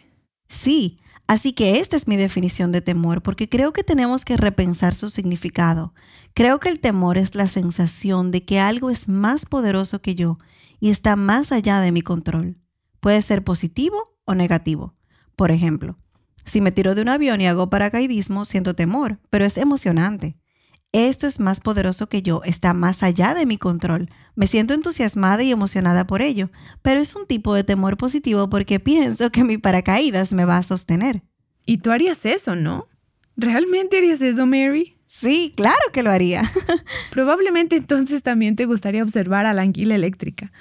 Sí, 0.49 0.99
así 1.27 1.53
que 1.53 1.81
esta 1.81 1.97
es 1.97 2.09
mi 2.09 2.17
definición 2.17 2.73
de 2.73 2.81
temor 2.81 3.23
porque 3.23 3.49
creo 3.49 3.73
que 3.73 3.85
tenemos 3.85 4.25
que 4.25 4.37
repensar 4.37 4.95
su 4.95 5.09
significado. 5.09 5.95
Creo 6.33 6.61
que 6.61 6.69
el 6.69 6.81
temor 6.81 7.19
es 7.19 7.35
la 7.35 7.49
sensación 7.49 8.31
de 8.31 8.45
que 8.45 8.59
algo 8.59 8.91
es 8.91 9.09
más 9.09 9.47
poderoso 9.47 10.01
que 10.01 10.15
yo 10.15 10.39
y 10.81 10.91
está 10.91 11.17
más 11.17 11.53
allá 11.53 11.81
de 11.81 11.93
mi 11.93 12.03
control. 12.03 12.57
Puede 13.01 13.23
ser 13.23 13.45
positivo 13.45 14.17
o 14.25 14.35
negativo. 14.35 14.95
Por 15.37 15.51
ejemplo, 15.51 15.99
si 16.45 16.61
me 16.61 16.73
tiro 16.73 16.95
de 16.95 17.03
un 17.03 17.09
avión 17.09 17.41
y 17.41 17.47
hago 17.47 17.71
paracaidismo, 17.71 18.45
siento 18.45 18.75
temor, 18.75 19.19
pero 19.31 19.45
es 19.45 19.57
emocionante. 19.57 20.37
Esto 20.95 21.27
es 21.27 21.41
más 21.41 21.59
poderoso 21.59 22.09
que 22.09 22.23
yo, 22.23 22.41
está 22.45 22.73
más 22.73 23.03
allá 23.03 23.35
de 23.35 23.47
mi 23.47 23.59
control. 23.59 24.09
Me 24.37 24.47
siento 24.47 24.75
entusiasmada 24.75 25.43
y 25.43 25.51
emocionada 25.51 26.07
por 26.07 26.23
ello, 26.23 26.51
pero 26.83 27.01
es 27.01 27.17
un 27.17 27.27
tipo 27.27 27.53
de 27.53 27.65
temor 27.65 27.97
positivo 27.97 28.49
porque 28.49 28.79
pienso 28.79 29.33
que 29.33 29.43
mi 29.43 29.59
paracaídas 29.59 30.33
me 30.33 30.45
va 30.45 30.57
a 30.57 30.63
sostener. 30.63 31.23
Y 31.67 31.79
tú 31.79 31.91
harías 31.91 32.25
eso, 32.25 32.55
¿no? 32.55 32.87
¿Realmente 33.37 33.97
harías 33.97 34.23
eso, 34.23 34.47
Mary? 34.47 34.97
Sí, 35.05 35.53
claro 35.57 35.83
que 35.93 36.05
lo 36.05 36.13
haría. 36.13 36.49
Probablemente 37.11 37.75
entonces 37.75 38.23
también 38.23 38.55
te 38.55 38.67
gustaría 38.67 39.03
observar 39.03 39.47
a 39.47 39.53
la 39.53 39.63
anguila 39.63 39.97
eléctrica. 39.97 40.53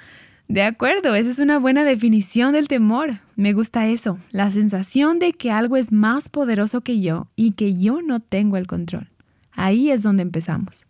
De 0.48 0.64
acuerdo, 0.64 1.14
esa 1.14 1.30
es 1.30 1.38
una 1.38 1.60
buena 1.60 1.84
definición 1.84 2.54
del 2.54 2.66
temor. 2.66 3.20
Me 3.36 3.52
gusta 3.52 3.86
eso, 3.86 4.18
la 4.32 4.50
sensación 4.50 5.20
de 5.20 5.32
que 5.32 5.52
algo 5.52 5.76
es 5.76 5.92
más 5.92 6.28
poderoso 6.28 6.80
que 6.80 7.00
yo 7.00 7.28
y 7.36 7.52
que 7.52 7.78
yo 7.78 8.02
no 8.02 8.18
tengo 8.18 8.56
el 8.56 8.66
control. 8.66 9.13
Ahí 9.54 9.90
es 9.90 10.02
donde 10.02 10.22
empezamos. 10.22 10.86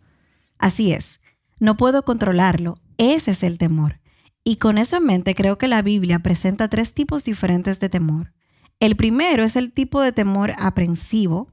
Así 0.57 0.91
es. 0.91 1.19
No 1.59 1.77
puedo 1.77 2.03
controlarlo. 2.03 2.79
Ese 2.97 3.31
es 3.31 3.43
el 3.43 3.57
temor. 3.57 3.99
Y 4.43 4.57
con 4.57 4.77
eso 4.77 4.97
en 4.97 5.05
mente 5.05 5.33
creo 5.35 5.57
que 5.57 5.67
la 5.67 5.81
Biblia 5.81 6.19
presenta 6.19 6.69
tres 6.69 6.93
tipos 6.93 7.23
diferentes 7.23 7.79
de 7.79 7.89
temor. 7.89 8.33
El 8.79 8.95
primero 8.95 9.43
es 9.43 9.55
el 9.55 9.71
tipo 9.71 10.01
de 10.01 10.11
temor 10.11 10.51
aprensivo, 10.59 11.51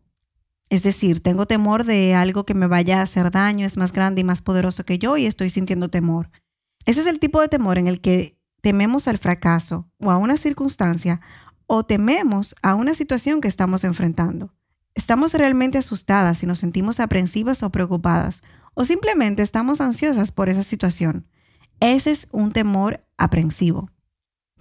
es 0.69 0.83
decir, 0.83 1.23
tengo 1.23 1.47
temor 1.47 1.85
de 1.85 2.15
algo 2.15 2.45
que 2.45 2.55
me 2.55 2.67
vaya 2.67 3.01
a 3.01 3.03
hacer 3.03 3.31
daño, 3.31 3.67
es 3.67 3.77
más 3.77 3.93
grande 3.93 4.23
y 4.23 4.25
más 4.25 4.43
poderoso 4.43 4.85
que 4.85 4.99
yo 4.99 5.17
y 5.17 5.27
estoy 5.27 5.51
sintiendo 5.51 5.89
temor. 5.89 6.31
Ese 6.85 7.03
es 7.03 7.07
el 7.07 7.21
tipo 7.21 7.41
de 7.41 7.49
temor 7.49 7.79
en 7.79 7.87
el 7.87 8.01
que 8.01 8.39
tememos 8.61 9.07
al 9.09 9.19
fracaso 9.19 9.89
o 10.01 10.11
a 10.11 10.19
una 10.19 10.37
circunstancia 10.37 11.21
o 11.67 11.85
tememos 11.85 12.55
a 12.63 12.75
una 12.75 12.95
situación 12.95 13.41
que 13.41 13.49
estamos 13.49 13.85
enfrentando. 13.85 14.53
Estamos 14.95 15.33
realmente 15.35 15.79
asustadas 15.79 16.43
y 16.43 16.47
nos 16.47 16.59
sentimos 16.59 17.01
aprensivas 17.01 17.63
o 17.63 17.71
preocupadas, 17.71 18.43
o 18.75 18.85
simplemente 18.85 19.43
estamos 19.43 19.81
ansiosas 19.81 20.33
por 20.33 20.49
esa 20.49 20.63
situación. 20.63 21.27
Ese 21.81 22.11
es 22.11 22.29
un 22.31 22.53
temor 22.53 23.05
aprensivo. 23.17 23.89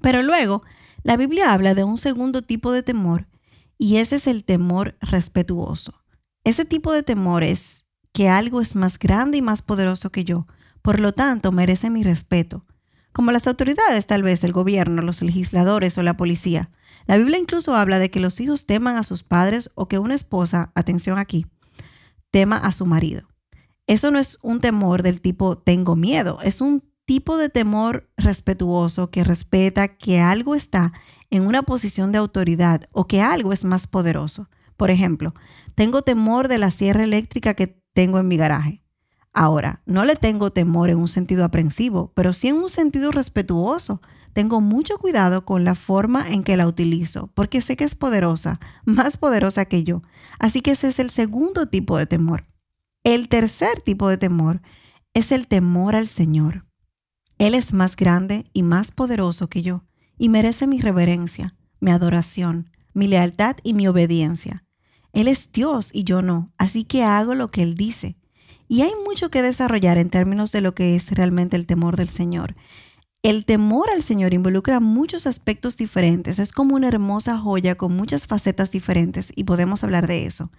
Pero 0.01 0.23
luego, 0.23 0.63
la 1.03 1.17
Biblia 1.17 1.53
habla 1.53 1.73
de 1.73 1.83
un 1.83 1.97
segundo 1.97 2.41
tipo 2.41 2.71
de 2.71 2.83
temor, 2.83 3.27
y 3.77 3.97
ese 3.97 4.17
es 4.17 4.27
el 4.27 4.43
temor 4.43 4.97
respetuoso. 5.01 5.93
Ese 6.43 6.65
tipo 6.65 6.91
de 6.91 7.03
temor 7.03 7.43
es 7.43 7.85
que 8.13 8.29
algo 8.29 8.61
es 8.61 8.75
más 8.75 8.99
grande 8.99 9.37
y 9.37 9.41
más 9.41 9.61
poderoso 9.61 10.11
que 10.11 10.23
yo, 10.23 10.47
por 10.81 10.99
lo 10.99 11.13
tanto 11.13 11.51
merece 11.51 11.89
mi 11.89 12.03
respeto, 12.03 12.65
como 13.11 13.31
las 13.31 13.47
autoridades, 13.47 14.07
tal 14.07 14.23
vez 14.23 14.43
el 14.43 14.53
gobierno, 14.53 15.01
los 15.01 15.21
legisladores 15.21 15.97
o 15.97 16.03
la 16.03 16.15
policía. 16.15 16.71
La 17.07 17.17
Biblia 17.17 17.39
incluso 17.39 17.75
habla 17.75 17.99
de 17.99 18.09
que 18.09 18.19
los 18.19 18.39
hijos 18.39 18.65
teman 18.65 18.95
a 18.95 19.03
sus 19.03 19.23
padres 19.23 19.71
o 19.75 19.87
que 19.87 19.99
una 19.99 20.15
esposa, 20.15 20.71
atención 20.75 21.17
aquí, 21.17 21.45
tema 22.31 22.57
a 22.57 22.71
su 22.71 22.85
marido. 22.85 23.27
Eso 23.87 24.11
no 24.11 24.19
es 24.19 24.37
un 24.41 24.61
temor 24.61 25.03
del 25.03 25.21
tipo 25.21 25.57
tengo 25.57 25.95
miedo, 25.95 26.39
es 26.43 26.61
un 26.61 26.83
tipo 27.05 27.37
de 27.37 27.49
temor 27.49 28.09
respetuoso 28.15 29.09
que 29.09 29.23
respeta 29.23 29.89
que 29.89 30.21
algo 30.21 30.55
está 30.55 30.93
en 31.29 31.45
una 31.45 31.63
posición 31.63 32.11
de 32.11 32.19
autoridad 32.19 32.87
o 32.91 33.07
que 33.07 33.21
algo 33.21 33.51
es 33.51 33.65
más 33.65 33.87
poderoso. 33.87 34.49
Por 34.77 34.91
ejemplo, 34.91 35.33
tengo 35.75 36.03
temor 36.03 36.47
de 36.47 36.57
la 36.57 36.71
sierra 36.71 37.03
eléctrica 37.03 37.53
que 37.53 37.67
tengo 37.93 38.19
en 38.19 38.27
mi 38.27 38.37
garaje. 38.37 38.80
Ahora, 39.33 39.81
no 39.85 40.03
le 40.03 40.15
tengo 40.15 40.51
temor 40.51 40.89
en 40.89 40.97
un 40.97 41.07
sentido 41.07 41.45
aprensivo, 41.45 42.11
pero 42.15 42.33
sí 42.33 42.49
en 42.49 42.57
un 42.57 42.69
sentido 42.69 43.11
respetuoso. 43.11 44.01
Tengo 44.33 44.61
mucho 44.61 44.97
cuidado 44.97 45.45
con 45.45 45.63
la 45.63 45.75
forma 45.75 46.29
en 46.29 46.43
que 46.43 46.57
la 46.57 46.67
utilizo, 46.67 47.31
porque 47.33 47.61
sé 47.61 47.75
que 47.75 47.83
es 47.83 47.95
poderosa, 47.95 48.59
más 48.85 49.17
poderosa 49.17 49.65
que 49.65 49.83
yo. 49.83 50.03
Así 50.39 50.61
que 50.61 50.71
ese 50.71 50.89
es 50.89 50.99
el 50.99 51.09
segundo 51.09 51.67
tipo 51.67 51.97
de 51.97 52.05
temor. 52.05 52.45
El 53.03 53.29
tercer 53.29 53.81
tipo 53.81 54.09
de 54.09 54.17
temor 54.17 54.61
es 55.13 55.31
el 55.31 55.47
temor 55.47 55.95
al 55.95 56.07
Señor. 56.07 56.65
Él 57.37 57.55
es 57.55 57.73
más 57.73 57.95
grande 57.95 58.45
y 58.53 58.63
más 58.63 58.91
poderoso 58.91 59.49
que 59.49 59.63
yo, 59.63 59.83
y 60.17 60.29
merece 60.29 60.67
mi 60.67 60.79
reverencia, 60.79 61.55
mi 61.79 61.91
adoración, 61.91 62.69
mi 62.93 63.07
lealtad 63.07 63.55
y 63.63 63.73
mi 63.73 63.87
obediencia. 63.87 64.63
Él 65.13 65.27
es 65.27 65.51
Dios 65.51 65.89
y 65.93 66.03
yo 66.03 66.21
no, 66.21 66.53
así 66.57 66.83
que 66.83 67.03
hago 67.03 67.33
lo 67.33 67.47
que 67.47 67.63
Él 67.63 67.75
dice. 67.75 68.17
Y 68.71 68.83
hay 68.83 68.93
mucho 69.05 69.29
que 69.29 69.41
desarrollar 69.41 69.97
en 69.97 70.09
términos 70.09 70.53
de 70.53 70.61
lo 70.61 70.73
que 70.73 70.95
es 70.95 71.11
realmente 71.11 71.57
el 71.57 71.65
temor 71.65 71.97
del 71.97 72.07
Señor. 72.07 72.55
El 73.21 73.45
temor 73.45 73.89
al 73.89 74.01
Señor 74.01 74.33
involucra 74.33 74.79
muchos 74.79 75.27
aspectos 75.27 75.75
diferentes, 75.75 76.39
es 76.39 76.53
como 76.53 76.75
una 76.75 76.87
hermosa 76.87 77.37
joya 77.37 77.75
con 77.75 77.93
muchas 77.93 78.27
facetas 78.27 78.71
diferentes 78.71 79.33
y 79.35 79.43
podemos 79.43 79.83
hablar 79.83 80.07
de 80.07 80.25
eso. 80.25 80.51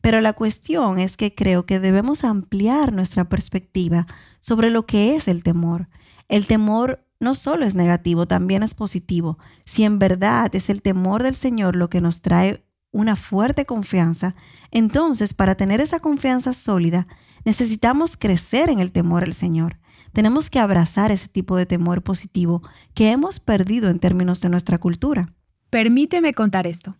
Pero 0.00 0.22
la 0.22 0.32
cuestión 0.32 0.98
es 0.98 1.18
que 1.18 1.34
creo 1.34 1.66
que 1.66 1.78
debemos 1.78 2.24
ampliar 2.24 2.94
nuestra 2.94 3.28
perspectiva 3.28 4.06
sobre 4.40 4.70
lo 4.70 4.86
que 4.86 5.14
es 5.14 5.28
el 5.28 5.42
temor. 5.42 5.90
El 6.30 6.46
temor 6.46 7.04
no 7.20 7.34
solo 7.34 7.66
es 7.66 7.74
negativo, 7.74 8.26
también 8.26 8.62
es 8.62 8.72
positivo. 8.72 9.38
Si 9.66 9.84
en 9.84 9.98
verdad 9.98 10.48
es 10.54 10.70
el 10.70 10.80
temor 10.80 11.22
del 11.22 11.34
Señor 11.34 11.76
lo 11.76 11.90
que 11.90 12.00
nos 12.00 12.22
trae 12.22 12.64
una 12.92 13.14
fuerte 13.14 13.66
confianza, 13.66 14.34
entonces 14.70 15.34
para 15.34 15.54
tener 15.54 15.82
esa 15.82 16.00
confianza 16.00 16.54
sólida, 16.54 17.06
necesitamos 17.48 18.18
crecer 18.18 18.68
en 18.68 18.78
el 18.78 18.92
temor 18.92 19.24
al 19.24 19.32
Señor. 19.32 19.78
Tenemos 20.12 20.50
que 20.50 20.58
abrazar 20.58 21.10
ese 21.10 21.28
tipo 21.28 21.56
de 21.56 21.64
temor 21.64 22.02
positivo 22.02 22.62
que 22.92 23.10
hemos 23.10 23.40
perdido 23.40 23.88
en 23.88 24.00
términos 24.00 24.42
de 24.42 24.50
nuestra 24.50 24.76
cultura. 24.76 25.32
Permíteme 25.70 26.34
contar 26.34 26.66
esto. 26.66 26.98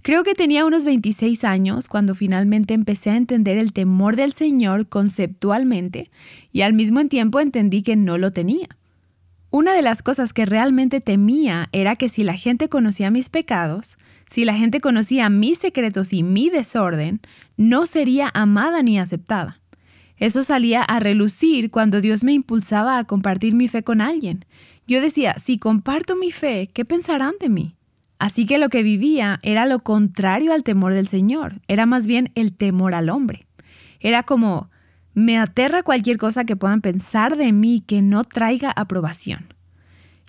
Creo 0.00 0.24
que 0.24 0.32
tenía 0.32 0.64
unos 0.64 0.86
26 0.86 1.44
años 1.44 1.86
cuando 1.86 2.14
finalmente 2.14 2.72
empecé 2.72 3.10
a 3.10 3.16
entender 3.18 3.58
el 3.58 3.74
temor 3.74 4.16
del 4.16 4.32
Señor 4.32 4.88
conceptualmente 4.88 6.10
y 6.50 6.62
al 6.62 6.72
mismo 6.72 7.06
tiempo 7.06 7.38
entendí 7.38 7.82
que 7.82 7.96
no 7.96 8.16
lo 8.16 8.32
tenía. 8.32 8.78
Una 9.50 9.74
de 9.74 9.82
las 9.82 10.00
cosas 10.00 10.32
que 10.32 10.46
realmente 10.46 11.02
temía 11.02 11.68
era 11.72 11.96
que 11.96 12.08
si 12.08 12.24
la 12.24 12.38
gente 12.38 12.70
conocía 12.70 13.10
mis 13.10 13.28
pecados, 13.28 13.98
si 14.30 14.46
la 14.46 14.54
gente 14.54 14.80
conocía 14.80 15.28
mis 15.28 15.58
secretos 15.58 16.14
y 16.14 16.22
mi 16.22 16.48
desorden, 16.48 17.20
no 17.58 17.84
sería 17.84 18.30
amada 18.32 18.82
ni 18.82 18.98
aceptada. 18.98 19.59
Eso 20.20 20.42
salía 20.42 20.82
a 20.82 21.00
relucir 21.00 21.70
cuando 21.70 22.00
Dios 22.00 22.22
me 22.22 22.32
impulsaba 22.32 22.98
a 22.98 23.04
compartir 23.04 23.54
mi 23.54 23.68
fe 23.68 23.82
con 23.82 24.00
alguien. 24.00 24.44
Yo 24.86 25.00
decía, 25.00 25.34
si 25.38 25.58
comparto 25.58 26.14
mi 26.14 26.30
fe, 26.30 26.68
¿qué 26.72 26.84
pensarán 26.84 27.34
de 27.40 27.48
mí? 27.48 27.74
Así 28.18 28.44
que 28.44 28.58
lo 28.58 28.68
que 28.68 28.82
vivía 28.82 29.40
era 29.42 29.64
lo 29.64 29.82
contrario 29.82 30.52
al 30.52 30.62
temor 30.62 30.92
del 30.92 31.08
Señor, 31.08 31.62
era 31.68 31.86
más 31.86 32.06
bien 32.06 32.32
el 32.34 32.52
temor 32.52 32.94
al 32.94 33.08
hombre. 33.08 33.46
Era 33.98 34.22
como, 34.24 34.70
me 35.14 35.38
aterra 35.38 35.82
cualquier 35.82 36.18
cosa 36.18 36.44
que 36.44 36.54
puedan 36.54 36.82
pensar 36.82 37.38
de 37.38 37.52
mí 37.52 37.82
que 37.86 38.02
no 38.02 38.24
traiga 38.24 38.70
aprobación. 38.70 39.54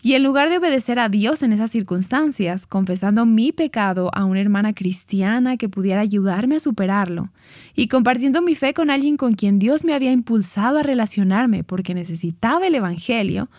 Y 0.02 0.14
en 0.14 0.24
lugar 0.24 0.50
de 0.50 0.58
obedecer 0.58 0.98
a 0.98 1.10
Dios 1.10 1.44
en 1.44 1.54
esas 1.54 1.70
circunstancias, 1.70 2.66
confesando 2.66 3.26
mi 3.26 3.52
pecado 3.52 4.10
a 4.14 4.26
una 4.26 4.42
hermana 4.42 4.74
cristiana 4.74 5.58
que 5.58 5.70
pudiera 5.70 6.02
ayudarme 6.02 6.56
a 6.56 6.60
superarlo, 6.60 7.30
y 7.76 7.88
compartiendo 7.88 8.42
mi 8.42 8.56
fe 8.56 8.74
con 8.74 8.90
alguien 8.90 9.16
con 9.16 9.34
quien 9.34 9.60
Dios 9.60 9.84
me 9.84 9.94
había 9.94 10.12
impulsado 10.12 10.80
a 10.80 10.84
relacionarme 10.84 11.64
porque 11.64 11.94
necesitaba 11.94 12.66
el 12.66 12.76
Evangelio, 12.76 13.50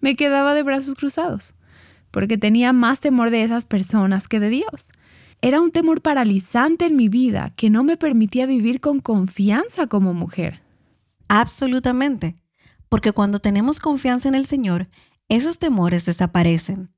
me 0.00 0.14
quedaba 0.14 0.54
de 0.54 0.62
brazos 0.62 0.94
cruzados 0.94 1.54
porque 2.10 2.38
tenía 2.38 2.72
más 2.72 3.00
temor 3.00 3.30
de 3.30 3.42
esas 3.42 3.64
personas 3.64 4.28
que 4.28 4.40
de 4.40 4.50
Dios. 4.50 4.92
Era 5.40 5.60
un 5.60 5.70
temor 5.70 6.00
paralizante 6.00 6.86
en 6.86 6.96
mi 6.96 7.08
vida 7.08 7.52
que 7.54 7.70
no 7.70 7.84
me 7.84 7.96
permitía 7.96 8.46
vivir 8.46 8.80
con 8.80 9.00
confianza 9.00 9.86
como 9.86 10.14
mujer. 10.14 10.60
Absolutamente, 11.28 12.36
porque 12.88 13.12
cuando 13.12 13.38
tenemos 13.38 13.78
confianza 13.78 14.28
en 14.28 14.34
el 14.34 14.46
Señor, 14.46 14.88
esos 15.28 15.58
temores 15.58 16.04
desaparecen. 16.04 16.90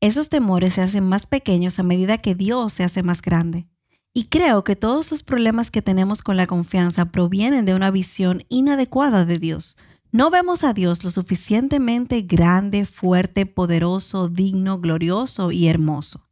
Esos 0.00 0.28
temores 0.28 0.74
se 0.74 0.82
hacen 0.82 1.08
más 1.08 1.26
pequeños 1.26 1.78
a 1.78 1.82
medida 1.82 2.18
que 2.18 2.34
Dios 2.34 2.72
se 2.72 2.84
hace 2.84 3.02
más 3.02 3.22
grande. 3.22 3.66
Y 4.14 4.24
creo 4.24 4.64
que 4.64 4.76
todos 4.76 5.10
los 5.10 5.22
problemas 5.22 5.70
que 5.70 5.82
tenemos 5.82 6.22
con 6.22 6.36
la 6.36 6.46
confianza 6.46 7.06
provienen 7.06 7.64
de 7.64 7.74
una 7.74 7.90
visión 7.90 8.44
inadecuada 8.48 9.24
de 9.24 9.38
Dios, 9.38 9.76
no 10.10 10.30
vemos 10.30 10.64
a 10.64 10.72
Dios 10.72 11.04
lo 11.04 11.10
suficientemente 11.10 12.22
grande, 12.22 12.86
fuerte, 12.86 13.44
poderoso, 13.44 14.28
digno, 14.28 14.78
glorioso 14.80 15.52
y 15.52 15.68
hermoso. 15.68 16.26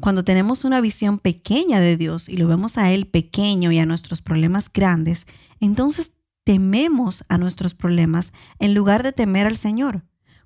Cuando 0.00 0.24
tenemos 0.24 0.64
una 0.64 0.80
visión 0.80 1.20
pequeña 1.20 1.78
de 1.78 1.96
Dios 1.96 2.28
y 2.28 2.36
lo 2.36 2.48
vemos 2.48 2.78
a 2.78 2.90
Él 2.90 3.06
pequeño 3.06 3.70
y 3.70 3.78
a 3.78 3.86
nuestros 3.86 4.22
problemas 4.22 4.72
grandes, 4.72 5.28
entonces 5.60 6.12
tememos 6.42 7.24
a 7.28 7.38
nuestros 7.38 7.74
problemas 7.74 8.32
en 8.58 8.74
lugar 8.74 9.04
de 9.04 9.12
temer 9.12 9.46
al 9.46 9.56
Señor. 9.56 10.02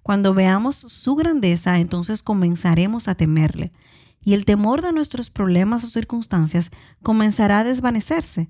Cuando 0.06 0.34
veamos 0.34 0.76
su 0.76 1.16
grandeza, 1.16 1.80
entonces 1.80 2.22
comenzaremos 2.22 3.08
a 3.08 3.16
temerle. 3.16 3.72
Y 4.20 4.34
el 4.34 4.44
temor 4.44 4.80
de 4.80 4.92
nuestros 4.92 5.30
problemas 5.30 5.82
o 5.82 5.88
circunstancias 5.88 6.70
comenzará 7.02 7.58
a 7.58 7.64
desvanecerse. 7.64 8.48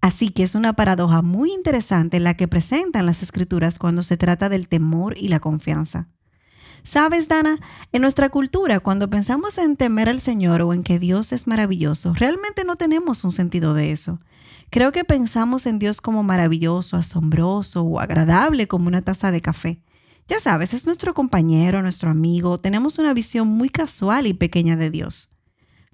Así 0.00 0.30
que 0.30 0.42
es 0.42 0.56
una 0.56 0.72
paradoja 0.72 1.22
muy 1.22 1.52
interesante 1.52 2.18
la 2.18 2.34
que 2.34 2.48
presentan 2.48 3.06
las 3.06 3.22
escrituras 3.22 3.78
cuando 3.78 4.02
se 4.02 4.16
trata 4.16 4.48
del 4.48 4.66
temor 4.66 5.16
y 5.16 5.28
la 5.28 5.38
confianza. 5.38 6.08
Sabes, 6.82 7.28
Dana, 7.28 7.60
en 7.92 8.02
nuestra 8.02 8.28
cultura, 8.28 8.80
cuando 8.80 9.08
pensamos 9.08 9.56
en 9.58 9.76
temer 9.76 10.08
al 10.08 10.20
Señor 10.20 10.62
o 10.62 10.74
en 10.74 10.82
que 10.82 10.98
Dios 10.98 11.32
es 11.32 11.46
maravilloso, 11.46 12.12
realmente 12.12 12.64
no 12.64 12.74
tenemos 12.74 13.22
un 13.22 13.30
sentido 13.30 13.72
de 13.72 13.92
eso. 13.92 14.18
Creo 14.68 14.90
que 14.90 15.04
pensamos 15.04 15.66
en 15.66 15.78
Dios 15.78 16.00
como 16.00 16.24
maravilloso, 16.24 16.96
asombroso 16.96 17.82
o 17.82 18.00
agradable 18.00 18.66
como 18.66 18.88
una 18.88 19.02
taza 19.02 19.30
de 19.30 19.40
café. 19.40 19.80
Ya 20.28 20.38
sabes, 20.38 20.74
es 20.74 20.84
nuestro 20.84 21.14
compañero, 21.14 21.80
nuestro 21.80 22.10
amigo, 22.10 22.58
tenemos 22.58 22.98
una 22.98 23.14
visión 23.14 23.48
muy 23.48 23.70
casual 23.70 24.26
y 24.26 24.34
pequeña 24.34 24.76
de 24.76 24.90
Dios. 24.90 25.30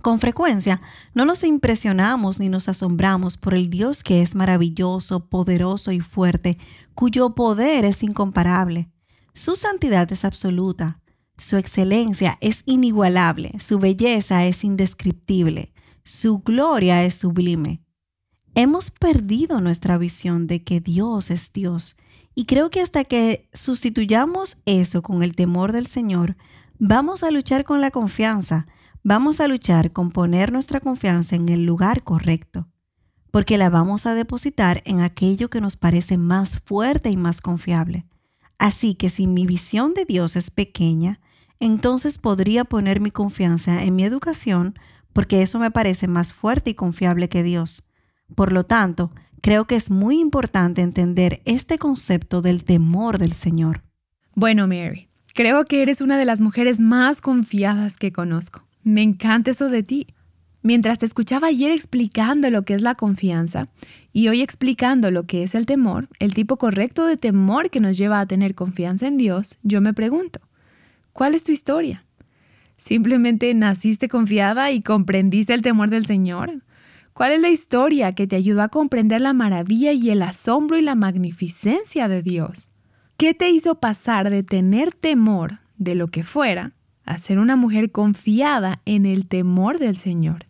Con 0.02 0.18
frecuencia 0.18 0.82
no 1.14 1.24
nos 1.24 1.44
impresionamos 1.44 2.40
ni 2.40 2.48
nos 2.48 2.68
asombramos 2.68 3.36
por 3.36 3.54
el 3.54 3.70
Dios 3.70 4.02
que 4.02 4.22
es 4.22 4.34
maravilloso, 4.34 5.28
poderoso 5.28 5.92
y 5.92 6.00
fuerte, 6.00 6.58
cuyo 6.94 7.36
poder 7.36 7.84
es 7.84 8.02
incomparable. 8.02 8.90
Su 9.34 9.54
santidad 9.54 10.10
es 10.12 10.24
absoluta, 10.24 11.00
su 11.38 11.56
excelencia 11.56 12.36
es 12.40 12.64
inigualable, 12.66 13.52
su 13.60 13.78
belleza 13.78 14.44
es 14.46 14.64
indescriptible, 14.64 15.72
su 16.02 16.40
gloria 16.40 17.04
es 17.04 17.14
sublime. 17.14 17.84
Hemos 18.56 18.90
perdido 18.90 19.60
nuestra 19.60 19.96
visión 19.96 20.48
de 20.48 20.64
que 20.64 20.80
Dios 20.80 21.30
es 21.30 21.52
Dios 21.52 21.96
y 22.34 22.46
creo 22.46 22.70
que 22.70 22.80
hasta 22.80 23.04
que 23.04 23.48
sustituyamos 23.52 24.58
eso 24.64 25.02
con 25.02 25.22
el 25.22 25.34
temor 25.34 25.72
del 25.72 25.86
Señor, 25.86 26.36
vamos 26.78 27.22
a 27.22 27.30
luchar 27.30 27.64
con 27.64 27.80
la 27.80 27.90
confianza, 27.90 28.66
Vamos 29.06 29.38
a 29.40 29.48
luchar 29.48 29.92
con 29.92 30.10
poner 30.10 30.50
nuestra 30.50 30.80
confianza 30.80 31.36
en 31.36 31.50
el 31.50 31.66
lugar 31.66 32.04
correcto, 32.04 32.68
porque 33.30 33.58
la 33.58 33.68
vamos 33.68 34.06
a 34.06 34.14
depositar 34.14 34.80
en 34.86 35.02
aquello 35.02 35.50
que 35.50 35.60
nos 35.60 35.76
parece 35.76 36.16
más 36.16 36.60
fuerte 36.60 37.10
y 37.10 37.18
más 37.18 37.42
confiable. 37.42 38.06
Así 38.56 38.94
que 38.94 39.10
si 39.10 39.26
mi 39.26 39.44
visión 39.44 39.92
de 39.92 40.06
Dios 40.06 40.36
es 40.36 40.50
pequeña, 40.50 41.20
entonces 41.60 42.16
podría 42.16 42.64
poner 42.64 43.00
mi 43.00 43.10
confianza 43.10 43.84
en 43.84 43.94
mi 43.94 44.04
educación 44.04 44.74
porque 45.12 45.42
eso 45.42 45.58
me 45.58 45.70
parece 45.70 46.08
más 46.08 46.32
fuerte 46.32 46.70
y 46.70 46.74
confiable 46.74 47.28
que 47.28 47.42
Dios. 47.42 47.86
Por 48.34 48.52
lo 48.52 48.64
tanto, 48.64 49.10
creo 49.44 49.66
que 49.66 49.76
es 49.76 49.90
muy 49.90 50.20
importante 50.20 50.80
entender 50.80 51.42
este 51.44 51.76
concepto 51.76 52.40
del 52.40 52.64
temor 52.64 53.18
del 53.18 53.34
Señor. 53.34 53.82
Bueno, 54.34 54.66
Mary, 54.66 55.08
creo 55.34 55.66
que 55.66 55.82
eres 55.82 56.00
una 56.00 56.16
de 56.16 56.24
las 56.24 56.40
mujeres 56.40 56.80
más 56.80 57.20
confiadas 57.20 57.98
que 57.98 58.10
conozco. 58.10 58.64
Me 58.84 59.02
encanta 59.02 59.50
eso 59.50 59.68
de 59.68 59.82
ti. 59.82 60.06
Mientras 60.62 60.98
te 60.98 61.04
escuchaba 61.04 61.48
ayer 61.48 61.72
explicando 61.72 62.48
lo 62.48 62.62
que 62.62 62.72
es 62.72 62.80
la 62.80 62.94
confianza 62.94 63.68
y 64.14 64.28
hoy 64.28 64.40
explicando 64.40 65.10
lo 65.10 65.24
que 65.24 65.42
es 65.42 65.54
el 65.54 65.66
temor, 65.66 66.08
el 66.20 66.32
tipo 66.32 66.56
correcto 66.56 67.04
de 67.04 67.18
temor 67.18 67.68
que 67.68 67.80
nos 67.80 67.98
lleva 67.98 68.20
a 68.20 68.26
tener 68.26 68.54
confianza 68.54 69.08
en 69.08 69.18
Dios, 69.18 69.58
yo 69.62 69.82
me 69.82 69.92
pregunto, 69.92 70.40
¿cuál 71.12 71.34
es 71.34 71.44
tu 71.44 71.52
historia? 71.52 72.06
¿Simplemente 72.78 73.52
naciste 73.52 74.08
confiada 74.08 74.70
y 74.70 74.80
comprendiste 74.80 75.52
el 75.52 75.60
temor 75.60 75.90
del 75.90 76.06
Señor? 76.06 76.63
¿Cuál 77.14 77.32
es 77.32 77.40
la 77.40 77.48
historia 77.48 78.12
que 78.12 78.26
te 78.26 78.36
ayudó 78.36 78.62
a 78.62 78.68
comprender 78.68 79.20
la 79.20 79.32
maravilla 79.32 79.92
y 79.92 80.10
el 80.10 80.22
asombro 80.22 80.76
y 80.76 80.82
la 80.82 80.94
magnificencia 80.94 82.08
de 82.08 82.22
Dios? 82.22 82.70
¿Qué 83.16 83.34
te 83.34 83.50
hizo 83.50 83.76
pasar 83.76 84.30
de 84.30 84.42
tener 84.42 84.92
temor 84.94 85.60
de 85.76 85.94
lo 85.94 86.08
que 86.08 86.22
fuera 86.22 86.74
a 87.04 87.18
ser 87.18 87.38
una 87.38 87.56
mujer 87.56 87.92
confiada 87.92 88.80
en 88.84 89.06
el 89.06 89.26
temor 89.26 89.78
del 89.78 89.96
Señor. 89.96 90.46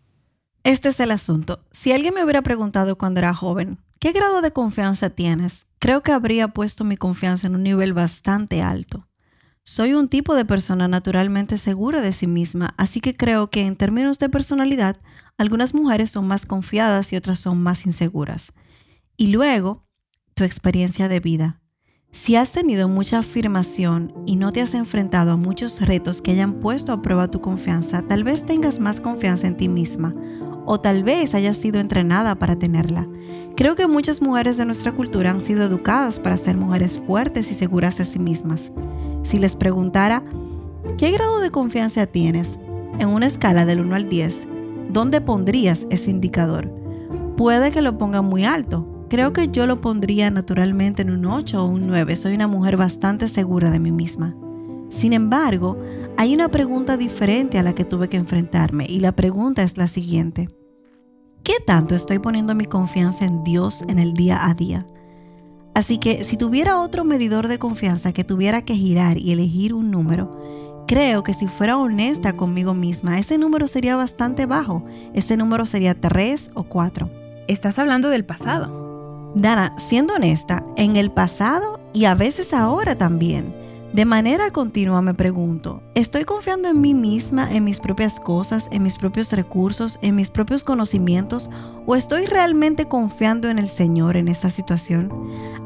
Este 0.63 0.89
es 0.89 1.01
el 1.01 1.11
asunto. 1.11 1.65
Si 1.73 1.93
alguien 1.93 2.15
me 2.15 2.25
hubiera 2.25 2.43
preguntado 2.43 2.97
cuando 2.97 3.21
era 3.21 3.35
joven, 3.35 3.79
¿qué 3.99 4.13
grado 4.13 4.41
de 4.41 4.53
confianza 4.53 5.11
tienes? 5.11 5.67
Creo 5.79 6.03
que 6.03 6.13
habría 6.13 6.49
puesto 6.49 6.85
mi 6.85 6.97
confianza 6.97 7.47
en 7.47 7.57
un 7.57 7.63
nivel 7.63 7.93
bastante 7.93 8.63
alto. 8.63 9.07
Soy 9.67 9.95
un 9.95 10.09
tipo 10.09 10.35
de 10.35 10.45
persona 10.45 10.89
naturalmente 10.89 11.57
segura 11.57 12.03
de 12.03 12.13
sí 12.13 12.27
misma, 12.27 12.75
así 12.77 13.01
que 13.01 13.15
creo 13.15 13.49
que 13.49 13.67
en 13.67 13.77
términos 13.77 14.19
de 14.19 14.29
personalidad, 14.29 14.99
algunas 15.39 15.73
mujeres 15.73 16.11
son 16.11 16.29
más 16.29 16.45
confiadas 16.45 17.15
y 17.15 17.17
otras 17.17 17.39
son 17.39 17.63
más 17.63 17.87
inseguras. 17.87 18.53
Y 19.17 19.29
luego, 19.29 19.87
tu 20.35 20.45
experiencia 20.45 21.09
de 21.09 21.21
vida. 21.21 21.63
Si 22.13 22.37
has 22.37 22.53
tenido 22.53 22.89
mucha 22.89 23.21
afirmación 23.21 24.13
y 24.27 24.37
no 24.37 24.53
te 24.53 24.61
has 24.61 24.75
enfrentado 24.75 25.33
a 25.33 25.37
muchos 25.37 25.81
retos 25.81 26.21
que 26.21 26.33
hayan 26.33 26.61
puesto 26.61 26.93
a 26.93 27.01
prueba 27.01 27.31
tu 27.31 27.41
confianza, 27.41 28.03
tal 28.07 28.23
vez 28.23 28.45
tengas 28.45 28.81
más 28.81 29.01
confianza 29.01 29.47
en 29.47 29.57
ti 29.57 29.69
misma 29.69 30.15
o 30.67 30.81
tal 30.81 31.05
vez 31.05 31.35
hayas 31.35 31.57
sido 31.57 31.81
entrenada 31.81 32.35
para 32.35 32.57
tenerla. 32.57 33.09
Creo 33.57 33.77
que 33.77 33.87
muchas 33.87 34.23
mujeres 34.23 34.57
de 34.57 34.65
nuestra 34.65 34.93
cultura 34.93 35.31
han 35.31 35.41
sido 35.41 35.65
educadas 35.65 36.19
para 36.19 36.37
ser 36.37 36.57
mujeres 36.57 37.01
fuertes 37.07 37.51
y 37.51 37.55
seguras 37.55 37.99
de 37.99 38.05
sí 38.05 38.19
mismas. 38.19 38.73
Si 39.23 39.39
les 39.39 39.57
preguntara, 39.57 40.23
¿qué 40.99 41.11
grado 41.11 41.41
de 41.41 41.51
confianza 41.51 42.07
tienes? 42.07 42.61
En 42.99 43.09
una 43.09 43.27
escala 43.27 43.65
del 43.65 43.81
1 43.81 43.95
al 43.95 44.09
10, 44.09 44.49
¿dónde 44.91 45.21
pondrías 45.21 45.87
ese 45.91 46.11
indicador? 46.11 46.71
Puede 47.37 47.71
que 47.71 47.83
lo 47.83 47.99
ponga 47.99 48.23
muy 48.23 48.45
alto, 48.45 48.89
Creo 49.15 49.33
que 49.33 49.49
yo 49.49 49.67
lo 49.67 49.81
pondría 49.81 50.29
naturalmente 50.31 51.03
en 51.03 51.11
un 51.11 51.27
8 51.27 51.63
o 51.63 51.67
un 51.67 51.87
9. 51.87 52.17
Soy 52.17 52.35
una 52.35 52.49
mujer 52.49 52.77
bastante 52.77 53.29
segura 53.29 53.71
de 53.71 53.79
mí 53.79 53.93
misma. 53.93 54.35
Sin 54.89 55.13
embargo, 55.13 55.79
hay 56.17 56.35
una 56.35 56.49
pregunta 56.49 56.97
diferente 56.97 57.59
a 57.59 57.63
la 57.63 57.75
que 57.75 57.85
tuve 57.85 58.09
que 58.09 58.17
enfrentarme 58.17 58.87
y 58.89 59.01
la 59.01 59.13
pregunta 59.13 59.63
es 59.63 59.77
la 59.77 59.87
siguiente. 59.87 60.49
¿Qué 61.43 61.55
tanto 61.67 61.95
estoy 61.95 62.19
poniendo 62.19 62.55
mi 62.55 62.65
confianza 62.65 63.25
en 63.25 63.45
Dios 63.45 63.83
en 63.89 63.99
el 63.99 64.15
día 64.15 64.47
a 64.49 64.55
día? 64.55 64.87
Así 65.75 65.99
que 65.99 66.25
si 66.25 66.37
tuviera 66.37 66.81
otro 66.81 67.05
medidor 67.05 67.49
de 67.49 67.59
confianza 67.59 68.13
que 68.13 68.25
tuviera 68.25 68.63
que 68.63 68.77
girar 68.77 69.19
y 69.19 69.33
elegir 69.33 69.75
un 69.75 69.91
número, 69.91 70.41
Creo 70.87 71.23
que 71.23 71.33
si 71.33 71.49
fuera 71.49 71.79
honesta 71.79 72.37
conmigo 72.37 72.75
misma, 72.75 73.19
ese 73.19 73.39
número 73.39 73.67
sería 73.67 73.97
bastante 73.97 74.45
bajo. 74.45 74.85
Ese 75.15 75.37
número 75.37 75.65
sería 75.65 75.99
3 75.99 76.51
o 76.55 76.65
4. 76.65 77.11
Estás 77.49 77.79
hablando 77.79 78.11
del 78.11 78.25
pasado. 78.25 79.33
Dana, 79.35 79.75
siendo 79.79 80.15
honesta, 80.15 80.63
en 80.77 80.97
el 80.97 81.11
pasado 81.11 81.81
y 81.95 82.05
a 82.05 82.15
veces 82.15 82.53
ahora 82.53 82.97
también, 82.97 83.55
de 83.95 84.05
manera 84.05 84.51
continua 84.51 85.01
me 85.03 85.15
pregunto, 85.15 85.81
¿estoy 85.95 86.25
confiando 86.25 86.69
en 86.69 86.81
mí 86.81 86.95
misma, 86.95 87.49
en 87.55 87.63
mis 87.63 87.79
propias 87.79 88.19
cosas, 88.19 88.67
en 88.73 88.83
mis 88.83 88.99
propios 88.99 89.31
recursos, 89.31 90.01
en 90.03 90.17
mis 90.17 90.31
propios 90.31 90.65
conocimientos? 90.65 91.49
¿O 91.87 91.95
estoy 91.95 92.27
realmente 92.27 92.87
confiando 92.87 93.49
en 93.49 93.57
el 93.57 93.69
Señor 93.69 94.17
en 94.17 94.27
esta 94.27 94.51
situación? 94.51 95.13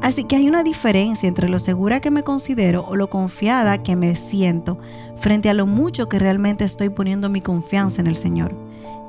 Así 0.03 0.25
que 0.25 0.35
hay 0.35 0.47
una 0.47 0.61
diferencia 0.61 1.27
entre 1.27 1.49
lo 1.49 1.57
segura 1.57 2.01
que 2.01 2.11
me 2.11 2.21
considero 2.21 2.85
o 2.87 2.95
lo 2.95 3.09
confiada 3.09 3.81
que 3.81 3.95
me 3.95 4.15
siento 4.15 4.77
frente 5.15 5.49
a 5.49 5.55
lo 5.55 5.65
mucho 5.65 6.07
que 6.07 6.19
realmente 6.19 6.65
estoy 6.65 6.89
poniendo 6.89 7.29
mi 7.29 7.41
confianza 7.41 7.99
en 7.99 8.05
el 8.05 8.15
Señor. 8.15 8.55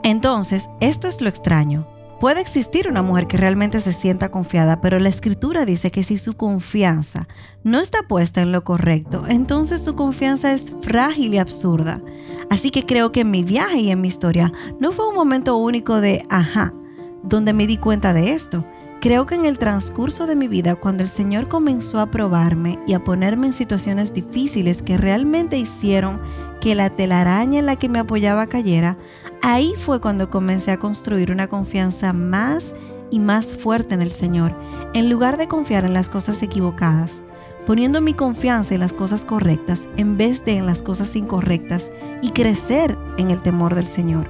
Entonces, 0.02 0.70
esto 0.80 1.08
es 1.08 1.20
lo 1.20 1.28
extraño. 1.28 1.86
Puede 2.20 2.42
existir 2.42 2.86
una 2.86 3.00
mujer 3.00 3.26
que 3.26 3.38
realmente 3.38 3.80
se 3.80 3.94
sienta 3.94 4.30
confiada, 4.30 4.82
pero 4.82 4.98
la 4.98 5.08
escritura 5.08 5.64
dice 5.64 5.90
que 5.90 6.02
si 6.02 6.18
su 6.18 6.34
confianza 6.34 7.26
no 7.64 7.80
está 7.80 8.02
puesta 8.02 8.42
en 8.42 8.52
lo 8.52 8.62
correcto, 8.62 9.24
entonces 9.26 9.82
su 9.82 9.96
confianza 9.96 10.52
es 10.52 10.76
frágil 10.82 11.32
y 11.32 11.38
absurda. 11.38 12.02
Así 12.50 12.70
que 12.70 12.84
creo 12.84 13.10
que 13.10 13.20
en 13.20 13.30
mi 13.30 13.42
viaje 13.42 13.78
y 13.78 13.90
en 13.90 14.02
mi 14.02 14.08
historia 14.08 14.52
no 14.80 14.92
fue 14.92 15.08
un 15.08 15.14
momento 15.14 15.56
único 15.56 16.02
de 16.02 16.22
ajá, 16.28 16.74
donde 17.22 17.54
me 17.54 17.66
di 17.66 17.78
cuenta 17.78 18.12
de 18.12 18.34
esto. 18.34 18.66
Creo 19.00 19.24
que 19.24 19.36
en 19.36 19.46
el 19.46 19.58
transcurso 19.58 20.26
de 20.26 20.36
mi 20.36 20.46
vida, 20.46 20.74
cuando 20.74 21.02
el 21.02 21.08
Señor 21.08 21.48
comenzó 21.48 22.00
a 22.00 22.10
probarme 22.10 22.78
y 22.86 22.92
a 22.92 23.02
ponerme 23.02 23.46
en 23.46 23.54
situaciones 23.54 24.12
difíciles 24.12 24.82
que 24.82 24.98
realmente 24.98 25.56
hicieron 25.56 26.20
que 26.60 26.74
la 26.74 26.90
telaraña 26.90 27.58
en 27.58 27.66
la 27.66 27.76
que 27.76 27.88
me 27.88 27.98
apoyaba 27.98 28.46
cayera, 28.46 28.96
ahí 29.42 29.72
fue 29.76 30.00
cuando 30.00 30.30
comencé 30.30 30.70
a 30.70 30.78
construir 30.78 31.32
una 31.32 31.46
confianza 31.46 32.12
más 32.12 32.74
y 33.10 33.18
más 33.18 33.54
fuerte 33.54 33.94
en 33.94 34.02
el 34.02 34.10
Señor, 34.10 34.54
en 34.94 35.10
lugar 35.10 35.36
de 35.36 35.48
confiar 35.48 35.84
en 35.84 35.94
las 35.94 36.08
cosas 36.08 36.42
equivocadas, 36.42 37.22
poniendo 37.66 38.00
mi 38.00 38.14
confianza 38.14 38.74
en 38.74 38.80
las 38.80 38.92
cosas 38.92 39.24
correctas 39.24 39.88
en 39.96 40.16
vez 40.16 40.44
de 40.44 40.58
en 40.58 40.66
las 40.66 40.82
cosas 40.82 41.16
incorrectas 41.16 41.90
y 42.22 42.30
crecer 42.30 42.96
en 43.18 43.30
el 43.30 43.42
temor 43.42 43.74
del 43.74 43.86
Señor. 43.86 44.28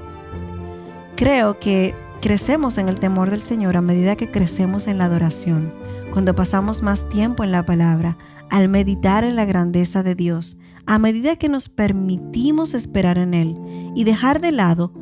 Creo 1.17 1.59
que 1.59 1.95
Crecemos 2.21 2.77
en 2.77 2.91
el 2.91 3.01
temor 3.01 3.31
del 3.31 3.41
Señor 3.41 3.79
a 3.79 3.81
medida 3.81 4.15
que 4.15 4.31
crecemos 4.31 4.87
en 4.89 4.99
la 4.99 5.07
adoración, 5.07 5.73
cuando 6.13 6.35
pasamos 6.35 6.83
más 6.83 7.09
tiempo 7.09 7.45
en 7.45 7.51
la 7.51 7.65
palabra, 7.65 8.19
al 8.51 8.69
meditar 8.69 9.25
en 9.25 9.37
la 9.37 9.47
grandeza 9.47 10.03
de 10.03 10.15
Dios, 10.15 10.59
a 10.87 10.99
medida 10.99 11.37
que 11.37 11.49
nos 11.49 11.69
permitimos 11.69 12.75
esperar 12.75 13.19
en 13.19 13.35
Él 13.35 13.57
y 13.95 14.05
dejar 14.05 14.41
de 14.41 14.53
lado 14.53 14.93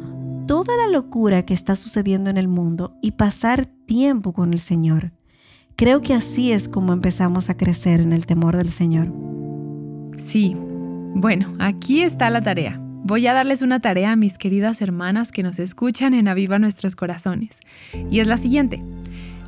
toda 0.46 0.76
la 0.76 0.90
locura 0.90 1.44
que 1.44 1.54
está 1.54 1.76
sucediendo 1.76 2.30
en 2.30 2.38
el 2.38 2.48
mundo 2.48 2.96
y 3.02 3.12
pasar 3.12 3.66
tiempo 3.86 4.32
con 4.32 4.52
el 4.52 4.60
Señor. 4.60 5.12
Creo 5.76 6.00
que 6.00 6.14
así 6.14 6.52
es 6.52 6.68
como 6.68 6.92
empezamos 6.92 7.50
a 7.50 7.56
crecer 7.56 8.00
en 8.00 8.12
el 8.12 8.26
temor 8.26 8.56
del 8.56 8.72
Señor. 8.72 9.12
Sí. 10.16 10.56
Bueno, 11.14 11.54
aquí 11.58 12.02
está 12.02 12.30
la 12.30 12.42
tarea. 12.42 12.80
Voy 13.04 13.26
a 13.26 13.32
darles 13.32 13.62
una 13.62 13.80
tarea 13.80 14.12
a 14.12 14.16
mis 14.16 14.38
queridas 14.38 14.82
hermanas 14.82 15.30
que 15.30 15.42
nos 15.42 15.58
escuchan 15.60 16.14
en 16.14 16.26
Aviva 16.28 16.58
Nuestros 16.58 16.96
Corazones. 16.96 17.60
Y 18.10 18.20
es 18.20 18.26
la 18.26 18.38
siguiente. 18.38 18.82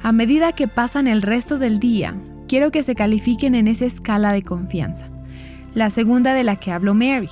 A 0.03 0.13
medida 0.13 0.53
que 0.53 0.69
pasan 0.69 1.09
el 1.09 1.21
resto 1.21 1.59
del 1.59 1.81
día, 1.81 2.17
quiero 2.47 2.71
que 2.71 2.83
se 2.83 2.95
califiquen 2.95 3.55
en 3.55 3.69
esa 3.69 3.85
escala 3.85 4.33
de 4.33 4.43
confianza. 4.43 5.10
La 5.75 5.89
segunda 5.89 6.35
de 6.35 6.43
la 6.43 6.57
que 6.57 6.73
habló 6.73 6.95
Mary. 6.95 7.31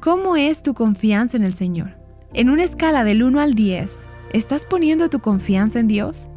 ¿Cómo 0.00 0.36
es 0.36 0.62
tu 0.62 0.74
confianza 0.74 1.38
en 1.38 1.42
el 1.42 1.54
Señor? 1.54 1.96
En 2.34 2.50
una 2.50 2.64
escala 2.64 3.02
del 3.02 3.22
1 3.22 3.40
al 3.40 3.54
10, 3.54 4.06
¿estás 4.34 4.66
poniendo 4.66 5.08
tu 5.08 5.20
confianza 5.20 5.80
en 5.80 5.88
Dios? 5.88 6.28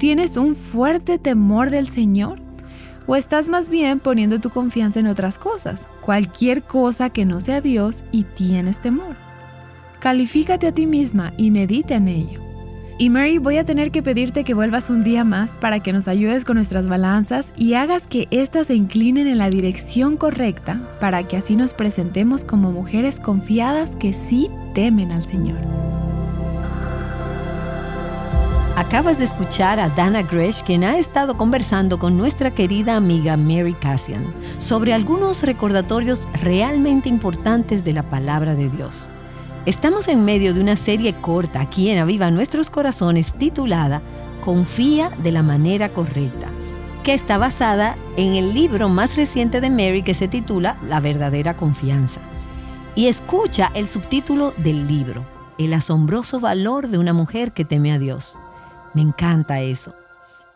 ¿Tienes 0.00 0.36
un 0.36 0.56
fuerte 0.56 1.18
temor 1.18 1.70
del 1.70 1.88
Señor? 1.88 2.40
¿O 3.06 3.14
estás 3.14 3.48
más 3.48 3.68
bien 3.68 4.00
poniendo 4.00 4.40
tu 4.40 4.50
confianza 4.50 4.98
en 4.98 5.06
otras 5.06 5.38
cosas, 5.38 5.88
cualquier 6.00 6.64
cosa 6.64 7.10
que 7.10 7.24
no 7.24 7.40
sea 7.40 7.60
Dios 7.60 8.02
y 8.10 8.24
tienes 8.24 8.80
temor? 8.80 9.14
Califícate 10.00 10.66
a 10.66 10.72
ti 10.72 10.86
misma 10.86 11.32
y 11.36 11.52
medita 11.52 11.94
en 11.94 12.08
ello. 12.08 12.47
Y 13.00 13.10
Mary, 13.10 13.38
voy 13.38 13.58
a 13.58 13.64
tener 13.64 13.92
que 13.92 14.02
pedirte 14.02 14.42
que 14.42 14.54
vuelvas 14.54 14.90
un 14.90 15.04
día 15.04 15.22
más 15.22 15.56
para 15.56 15.78
que 15.78 15.92
nos 15.92 16.08
ayudes 16.08 16.44
con 16.44 16.56
nuestras 16.56 16.88
balanzas 16.88 17.52
y 17.56 17.74
hagas 17.74 18.08
que 18.08 18.26
éstas 18.32 18.66
se 18.66 18.74
inclinen 18.74 19.28
en 19.28 19.38
la 19.38 19.50
dirección 19.50 20.16
correcta 20.16 20.80
para 20.98 21.22
que 21.22 21.36
así 21.36 21.54
nos 21.54 21.74
presentemos 21.74 22.42
como 22.42 22.72
mujeres 22.72 23.20
confiadas 23.20 23.94
que 23.94 24.12
sí 24.12 24.50
temen 24.74 25.12
al 25.12 25.22
Señor. 25.22 25.58
Acabas 28.74 29.16
de 29.16 29.26
escuchar 29.26 29.78
a 29.78 29.90
Dana 29.90 30.22
Gresh, 30.22 30.64
quien 30.64 30.82
ha 30.82 30.98
estado 30.98 31.36
conversando 31.36 32.00
con 32.00 32.16
nuestra 32.16 32.50
querida 32.50 32.96
amiga 32.96 33.36
Mary 33.36 33.74
Cassian 33.74 34.24
sobre 34.58 34.92
algunos 34.92 35.44
recordatorios 35.44 36.26
realmente 36.42 37.08
importantes 37.08 37.84
de 37.84 37.92
la 37.92 38.02
palabra 38.02 38.56
de 38.56 38.68
Dios. 38.68 39.08
Estamos 39.68 40.08
en 40.08 40.24
medio 40.24 40.54
de 40.54 40.62
una 40.62 40.76
serie 40.76 41.12
corta 41.12 41.60
aquí 41.60 41.90
en 41.90 41.98
Aviva 41.98 42.30
Nuestros 42.30 42.70
Corazones 42.70 43.34
titulada 43.34 44.00
Confía 44.42 45.10
de 45.22 45.30
la 45.30 45.42
manera 45.42 45.90
correcta, 45.90 46.48
que 47.04 47.12
está 47.12 47.36
basada 47.36 47.98
en 48.16 48.34
el 48.34 48.54
libro 48.54 48.88
más 48.88 49.14
reciente 49.14 49.60
de 49.60 49.68
Mary 49.68 50.02
que 50.02 50.14
se 50.14 50.26
titula 50.26 50.78
La 50.82 51.00
verdadera 51.00 51.54
confianza. 51.54 52.22
Y 52.94 53.08
escucha 53.08 53.70
el 53.74 53.86
subtítulo 53.86 54.54
del 54.56 54.86
libro, 54.86 55.26
El 55.58 55.74
asombroso 55.74 56.40
valor 56.40 56.88
de 56.88 56.96
una 56.96 57.12
mujer 57.12 57.52
que 57.52 57.66
teme 57.66 57.92
a 57.92 57.98
Dios. 57.98 58.38
Me 58.94 59.02
encanta 59.02 59.60
eso. 59.60 59.92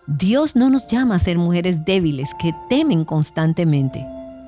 Dios 0.06 0.56
no 0.56 0.70
nos 0.70 0.88
llama 0.88 1.16
a 1.16 1.18
ser 1.18 1.36
mujeres 1.36 1.84
débiles 1.84 2.30
que 2.40 2.54
temen 2.70 3.04
constantemente. 3.04 4.06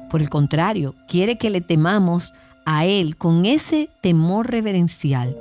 Por 0.08 0.22
el 0.22 0.30
contrario, 0.30 0.94
quiere 1.06 1.36
que 1.36 1.50
le 1.50 1.60
temamos 1.60 2.32
a 2.64 2.84
Él 2.84 3.16
con 3.16 3.46
ese 3.46 3.90
temor 4.00 4.50
reverencial, 4.50 5.36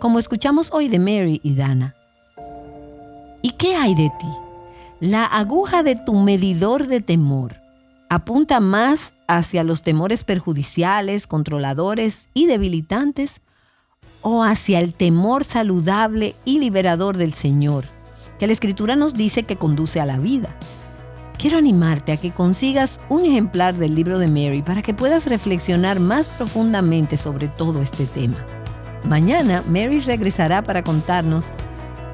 como 0.00 0.18
escuchamos 0.18 0.72
hoy 0.72 0.88
de 0.88 0.98
Mary 0.98 1.40
y 1.42 1.54
Dana. 1.54 1.94
¿Y 3.42 3.50
qué 3.52 3.76
hay 3.76 3.94
de 3.94 4.10
ti? 4.18 4.26
La 5.00 5.24
aguja 5.24 5.82
de 5.82 5.96
tu 5.96 6.14
medidor 6.14 6.86
de 6.86 7.00
temor 7.00 7.56
apunta 8.08 8.60
más 8.60 9.12
hacia 9.26 9.64
los 9.64 9.82
temores 9.82 10.24
perjudiciales, 10.24 11.26
controladores 11.26 12.28
y 12.34 12.46
debilitantes 12.46 13.40
o 14.22 14.42
hacia 14.42 14.80
el 14.80 14.94
temor 14.94 15.44
saludable 15.44 16.34
y 16.44 16.58
liberador 16.58 17.16
del 17.16 17.34
Señor, 17.34 17.84
que 18.38 18.46
la 18.46 18.52
Escritura 18.52 18.96
nos 18.96 19.14
dice 19.14 19.44
que 19.44 19.56
conduce 19.56 20.00
a 20.00 20.06
la 20.06 20.18
vida. 20.18 20.56
Quiero 21.46 21.58
animarte 21.58 22.10
a 22.10 22.16
que 22.16 22.32
consigas 22.32 23.00
un 23.08 23.24
ejemplar 23.24 23.76
del 23.76 23.94
libro 23.94 24.18
de 24.18 24.26
Mary 24.26 24.62
para 24.62 24.82
que 24.82 24.92
puedas 24.92 25.26
reflexionar 25.28 26.00
más 26.00 26.26
profundamente 26.26 27.16
sobre 27.16 27.46
todo 27.46 27.82
este 27.82 28.04
tema. 28.06 28.44
Mañana 29.04 29.62
Mary 29.68 30.00
regresará 30.00 30.62
para 30.62 30.82
contarnos 30.82 31.44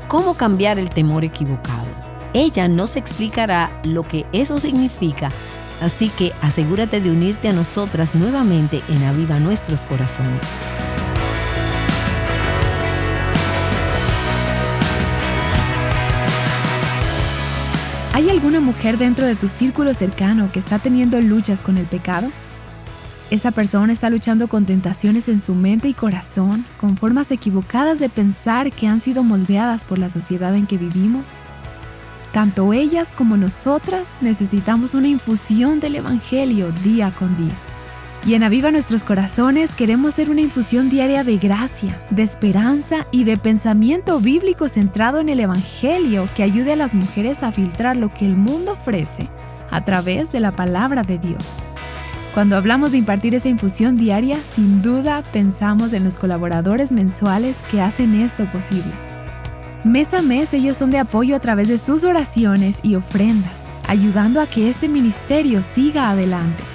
cómo 0.06 0.34
cambiar 0.34 0.78
el 0.78 0.90
temor 0.90 1.24
equivocado. 1.24 1.86
Ella 2.34 2.68
nos 2.68 2.94
explicará 2.94 3.70
lo 3.84 4.06
que 4.06 4.26
eso 4.34 4.60
significa, 4.60 5.30
así 5.80 6.10
que 6.10 6.34
asegúrate 6.42 7.00
de 7.00 7.10
unirte 7.10 7.48
a 7.48 7.54
nosotras 7.54 8.14
nuevamente 8.14 8.82
en 8.90 9.02
Aviva 9.02 9.40
Nuestros 9.40 9.86
Corazones. 9.86 10.42
¿Hay 18.14 18.28
alguna 18.28 18.60
mujer 18.60 18.98
dentro 18.98 19.24
de 19.24 19.34
tu 19.34 19.48
círculo 19.48 19.94
cercano 19.94 20.50
que 20.52 20.58
está 20.58 20.78
teniendo 20.78 21.18
luchas 21.22 21.62
con 21.62 21.78
el 21.78 21.86
pecado? 21.86 22.30
Esa 23.30 23.52
persona 23.52 23.90
está 23.90 24.10
luchando 24.10 24.48
con 24.48 24.66
tentaciones 24.66 25.28
en 25.28 25.40
su 25.40 25.54
mente 25.54 25.88
y 25.88 25.94
corazón, 25.94 26.66
con 26.78 26.98
formas 26.98 27.30
equivocadas 27.30 27.98
de 27.98 28.10
pensar 28.10 28.70
que 28.70 28.86
han 28.86 29.00
sido 29.00 29.22
moldeadas 29.22 29.84
por 29.84 29.98
la 29.98 30.10
sociedad 30.10 30.54
en 30.54 30.66
que 30.66 30.76
vivimos. 30.76 31.36
Tanto 32.34 32.74
ellas 32.74 33.12
como 33.16 33.38
nosotras 33.38 34.18
necesitamos 34.20 34.92
una 34.92 35.08
infusión 35.08 35.80
del 35.80 35.96
Evangelio 35.96 36.70
día 36.84 37.12
con 37.18 37.34
día. 37.38 37.71
Y 38.24 38.34
en 38.34 38.44
Aviva 38.44 38.70
Nuestros 38.70 39.02
Corazones 39.02 39.70
queremos 39.74 40.14
ser 40.14 40.30
una 40.30 40.40
infusión 40.40 40.88
diaria 40.88 41.24
de 41.24 41.38
gracia, 41.38 42.00
de 42.10 42.22
esperanza 42.22 43.04
y 43.10 43.24
de 43.24 43.36
pensamiento 43.36 44.20
bíblico 44.20 44.68
centrado 44.68 45.18
en 45.18 45.28
el 45.28 45.40
Evangelio 45.40 46.28
que 46.36 46.44
ayude 46.44 46.74
a 46.74 46.76
las 46.76 46.94
mujeres 46.94 47.42
a 47.42 47.50
filtrar 47.50 47.96
lo 47.96 48.10
que 48.10 48.24
el 48.24 48.36
mundo 48.36 48.72
ofrece 48.72 49.28
a 49.72 49.84
través 49.84 50.30
de 50.30 50.38
la 50.38 50.52
palabra 50.52 51.02
de 51.02 51.18
Dios. 51.18 51.58
Cuando 52.32 52.56
hablamos 52.56 52.92
de 52.92 52.98
impartir 52.98 53.34
esa 53.34 53.48
infusión 53.48 53.96
diaria, 53.96 54.38
sin 54.38 54.82
duda 54.82 55.22
pensamos 55.32 55.92
en 55.92 56.04
los 56.04 56.16
colaboradores 56.16 56.92
mensuales 56.92 57.58
que 57.70 57.80
hacen 57.80 58.14
esto 58.14 58.50
posible. 58.52 58.92
Mes 59.82 60.14
a 60.14 60.22
mes 60.22 60.54
ellos 60.54 60.76
son 60.76 60.92
de 60.92 60.98
apoyo 60.98 61.34
a 61.34 61.40
través 61.40 61.66
de 61.66 61.76
sus 61.76 62.04
oraciones 62.04 62.76
y 62.84 62.94
ofrendas, 62.94 63.72
ayudando 63.88 64.40
a 64.40 64.46
que 64.46 64.70
este 64.70 64.88
ministerio 64.88 65.64
siga 65.64 66.08
adelante. 66.10 66.71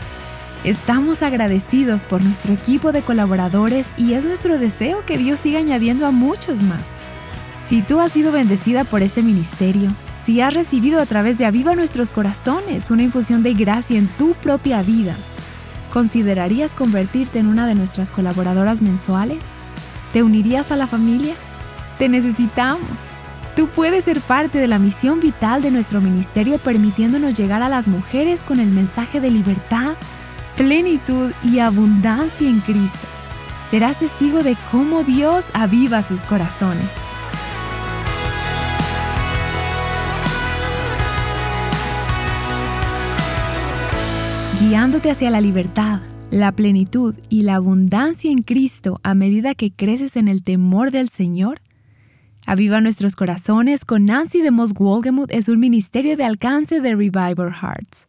Estamos 0.64 1.22
agradecidos 1.22 2.06
por 2.06 2.24
nuestro 2.24 2.52
equipo 2.52 2.92
de 2.92 3.02
colaboradores 3.02 3.88
y 3.96 4.14
es 4.14 4.26
nuestro 4.26 4.58
deseo 4.58 5.06
que 5.06 5.18
Dios 5.18 5.40
siga 5.40 5.60
añadiendo 5.60 6.06
a 6.08 6.12
muchos 6.12 6.62
más. 6.62 6.82
Si 7.62 7.82
tú 7.82 8.00
has 8.00 8.12
sido 8.12 8.32
bendecida 8.32 8.84
por 8.84 9.04
este 9.04 9.22
ministerio, 9.22 9.92
si 10.26 10.42
has 10.42 10.54
recibido 10.54 11.00
a 11.00 11.06
través 11.06 11.38
de 11.38 11.46
Aviva 11.46 11.76
Nuestros 11.76 12.10
Corazones 12.10 12.90
una 12.92 13.04
infusión 13.04 13.44
de 13.44 13.54
gracia 13.54 13.98
en 13.98 14.08
tu 14.08 14.34
propia 14.34 14.82
vida, 14.82 15.16
¿considerarías 15.94 16.74
convertirte 16.74 17.40
en 17.40 17.48
una 17.48 17.68
de 17.68 17.76
nuestras 17.76 18.10
colaboradoras 18.10 18.82
mensuales? 18.82 19.40
¿Te 20.12 20.24
unirías 20.24 20.72
a 20.72 20.76
la 20.76 20.88
familia? 20.88 21.36
Te 21.98 22.10
necesitamos. 22.10 22.90
Tú 23.56 23.68
puedes 23.68 24.04
ser 24.04 24.22
parte 24.22 24.60
de 24.60 24.68
la 24.68 24.80
misión 24.80 25.20
vital 25.20 25.62
de 25.62 25.72
nuestro 25.72 26.02
ministerio 26.02 26.58
permitiéndonos 26.58 27.38
llegar 27.38 27.64
a 27.64 27.70
las 27.70 27.88
mujeres 27.88 28.44
con 28.44 28.60
el 28.60 28.68
mensaje 28.68 29.20
de 29.20 29.32
libertad, 29.32 29.94
plenitud 30.58 31.32
y 31.44 31.60
abundancia 31.60 32.50
en 32.50 32.60
Cristo. 32.62 33.08
Serás 33.70 34.00
testigo 34.00 34.44
de 34.44 34.58
cómo 34.72 35.04
Dios 35.04 35.46
aviva 35.54 36.04
sus 36.04 36.22
corazones. 36.22 36.90
guiándote 44.60 45.12
hacia 45.12 45.30
la 45.30 45.40
libertad, 45.40 46.02
la 46.30 46.52
plenitud 46.52 47.16
y 47.30 47.44
la 47.44 47.56
abundancia 47.56 48.32
en 48.32 48.42
Cristo 48.42 49.00
a 49.02 49.14
medida 49.14 49.56
que 49.56 49.72
creces 49.72 50.18
en 50.18 50.28
el 50.28 50.44
temor 50.44 50.92
del 50.92 51.08
Señor? 51.08 51.62
Aviva 52.46 52.82
nuestros 52.82 53.16
corazones 53.16 53.86
con 53.86 54.06
Nancy 54.06 54.42
de 54.42 54.52
Moss 54.52 54.74
Wolgemuth 54.74 55.32
es 55.32 55.48
un 55.48 55.60
ministerio 55.60 56.18
de 56.18 56.26
alcance 56.26 56.82
de 56.82 56.96
Reviver 56.96 57.54
Hearts. 57.54 58.08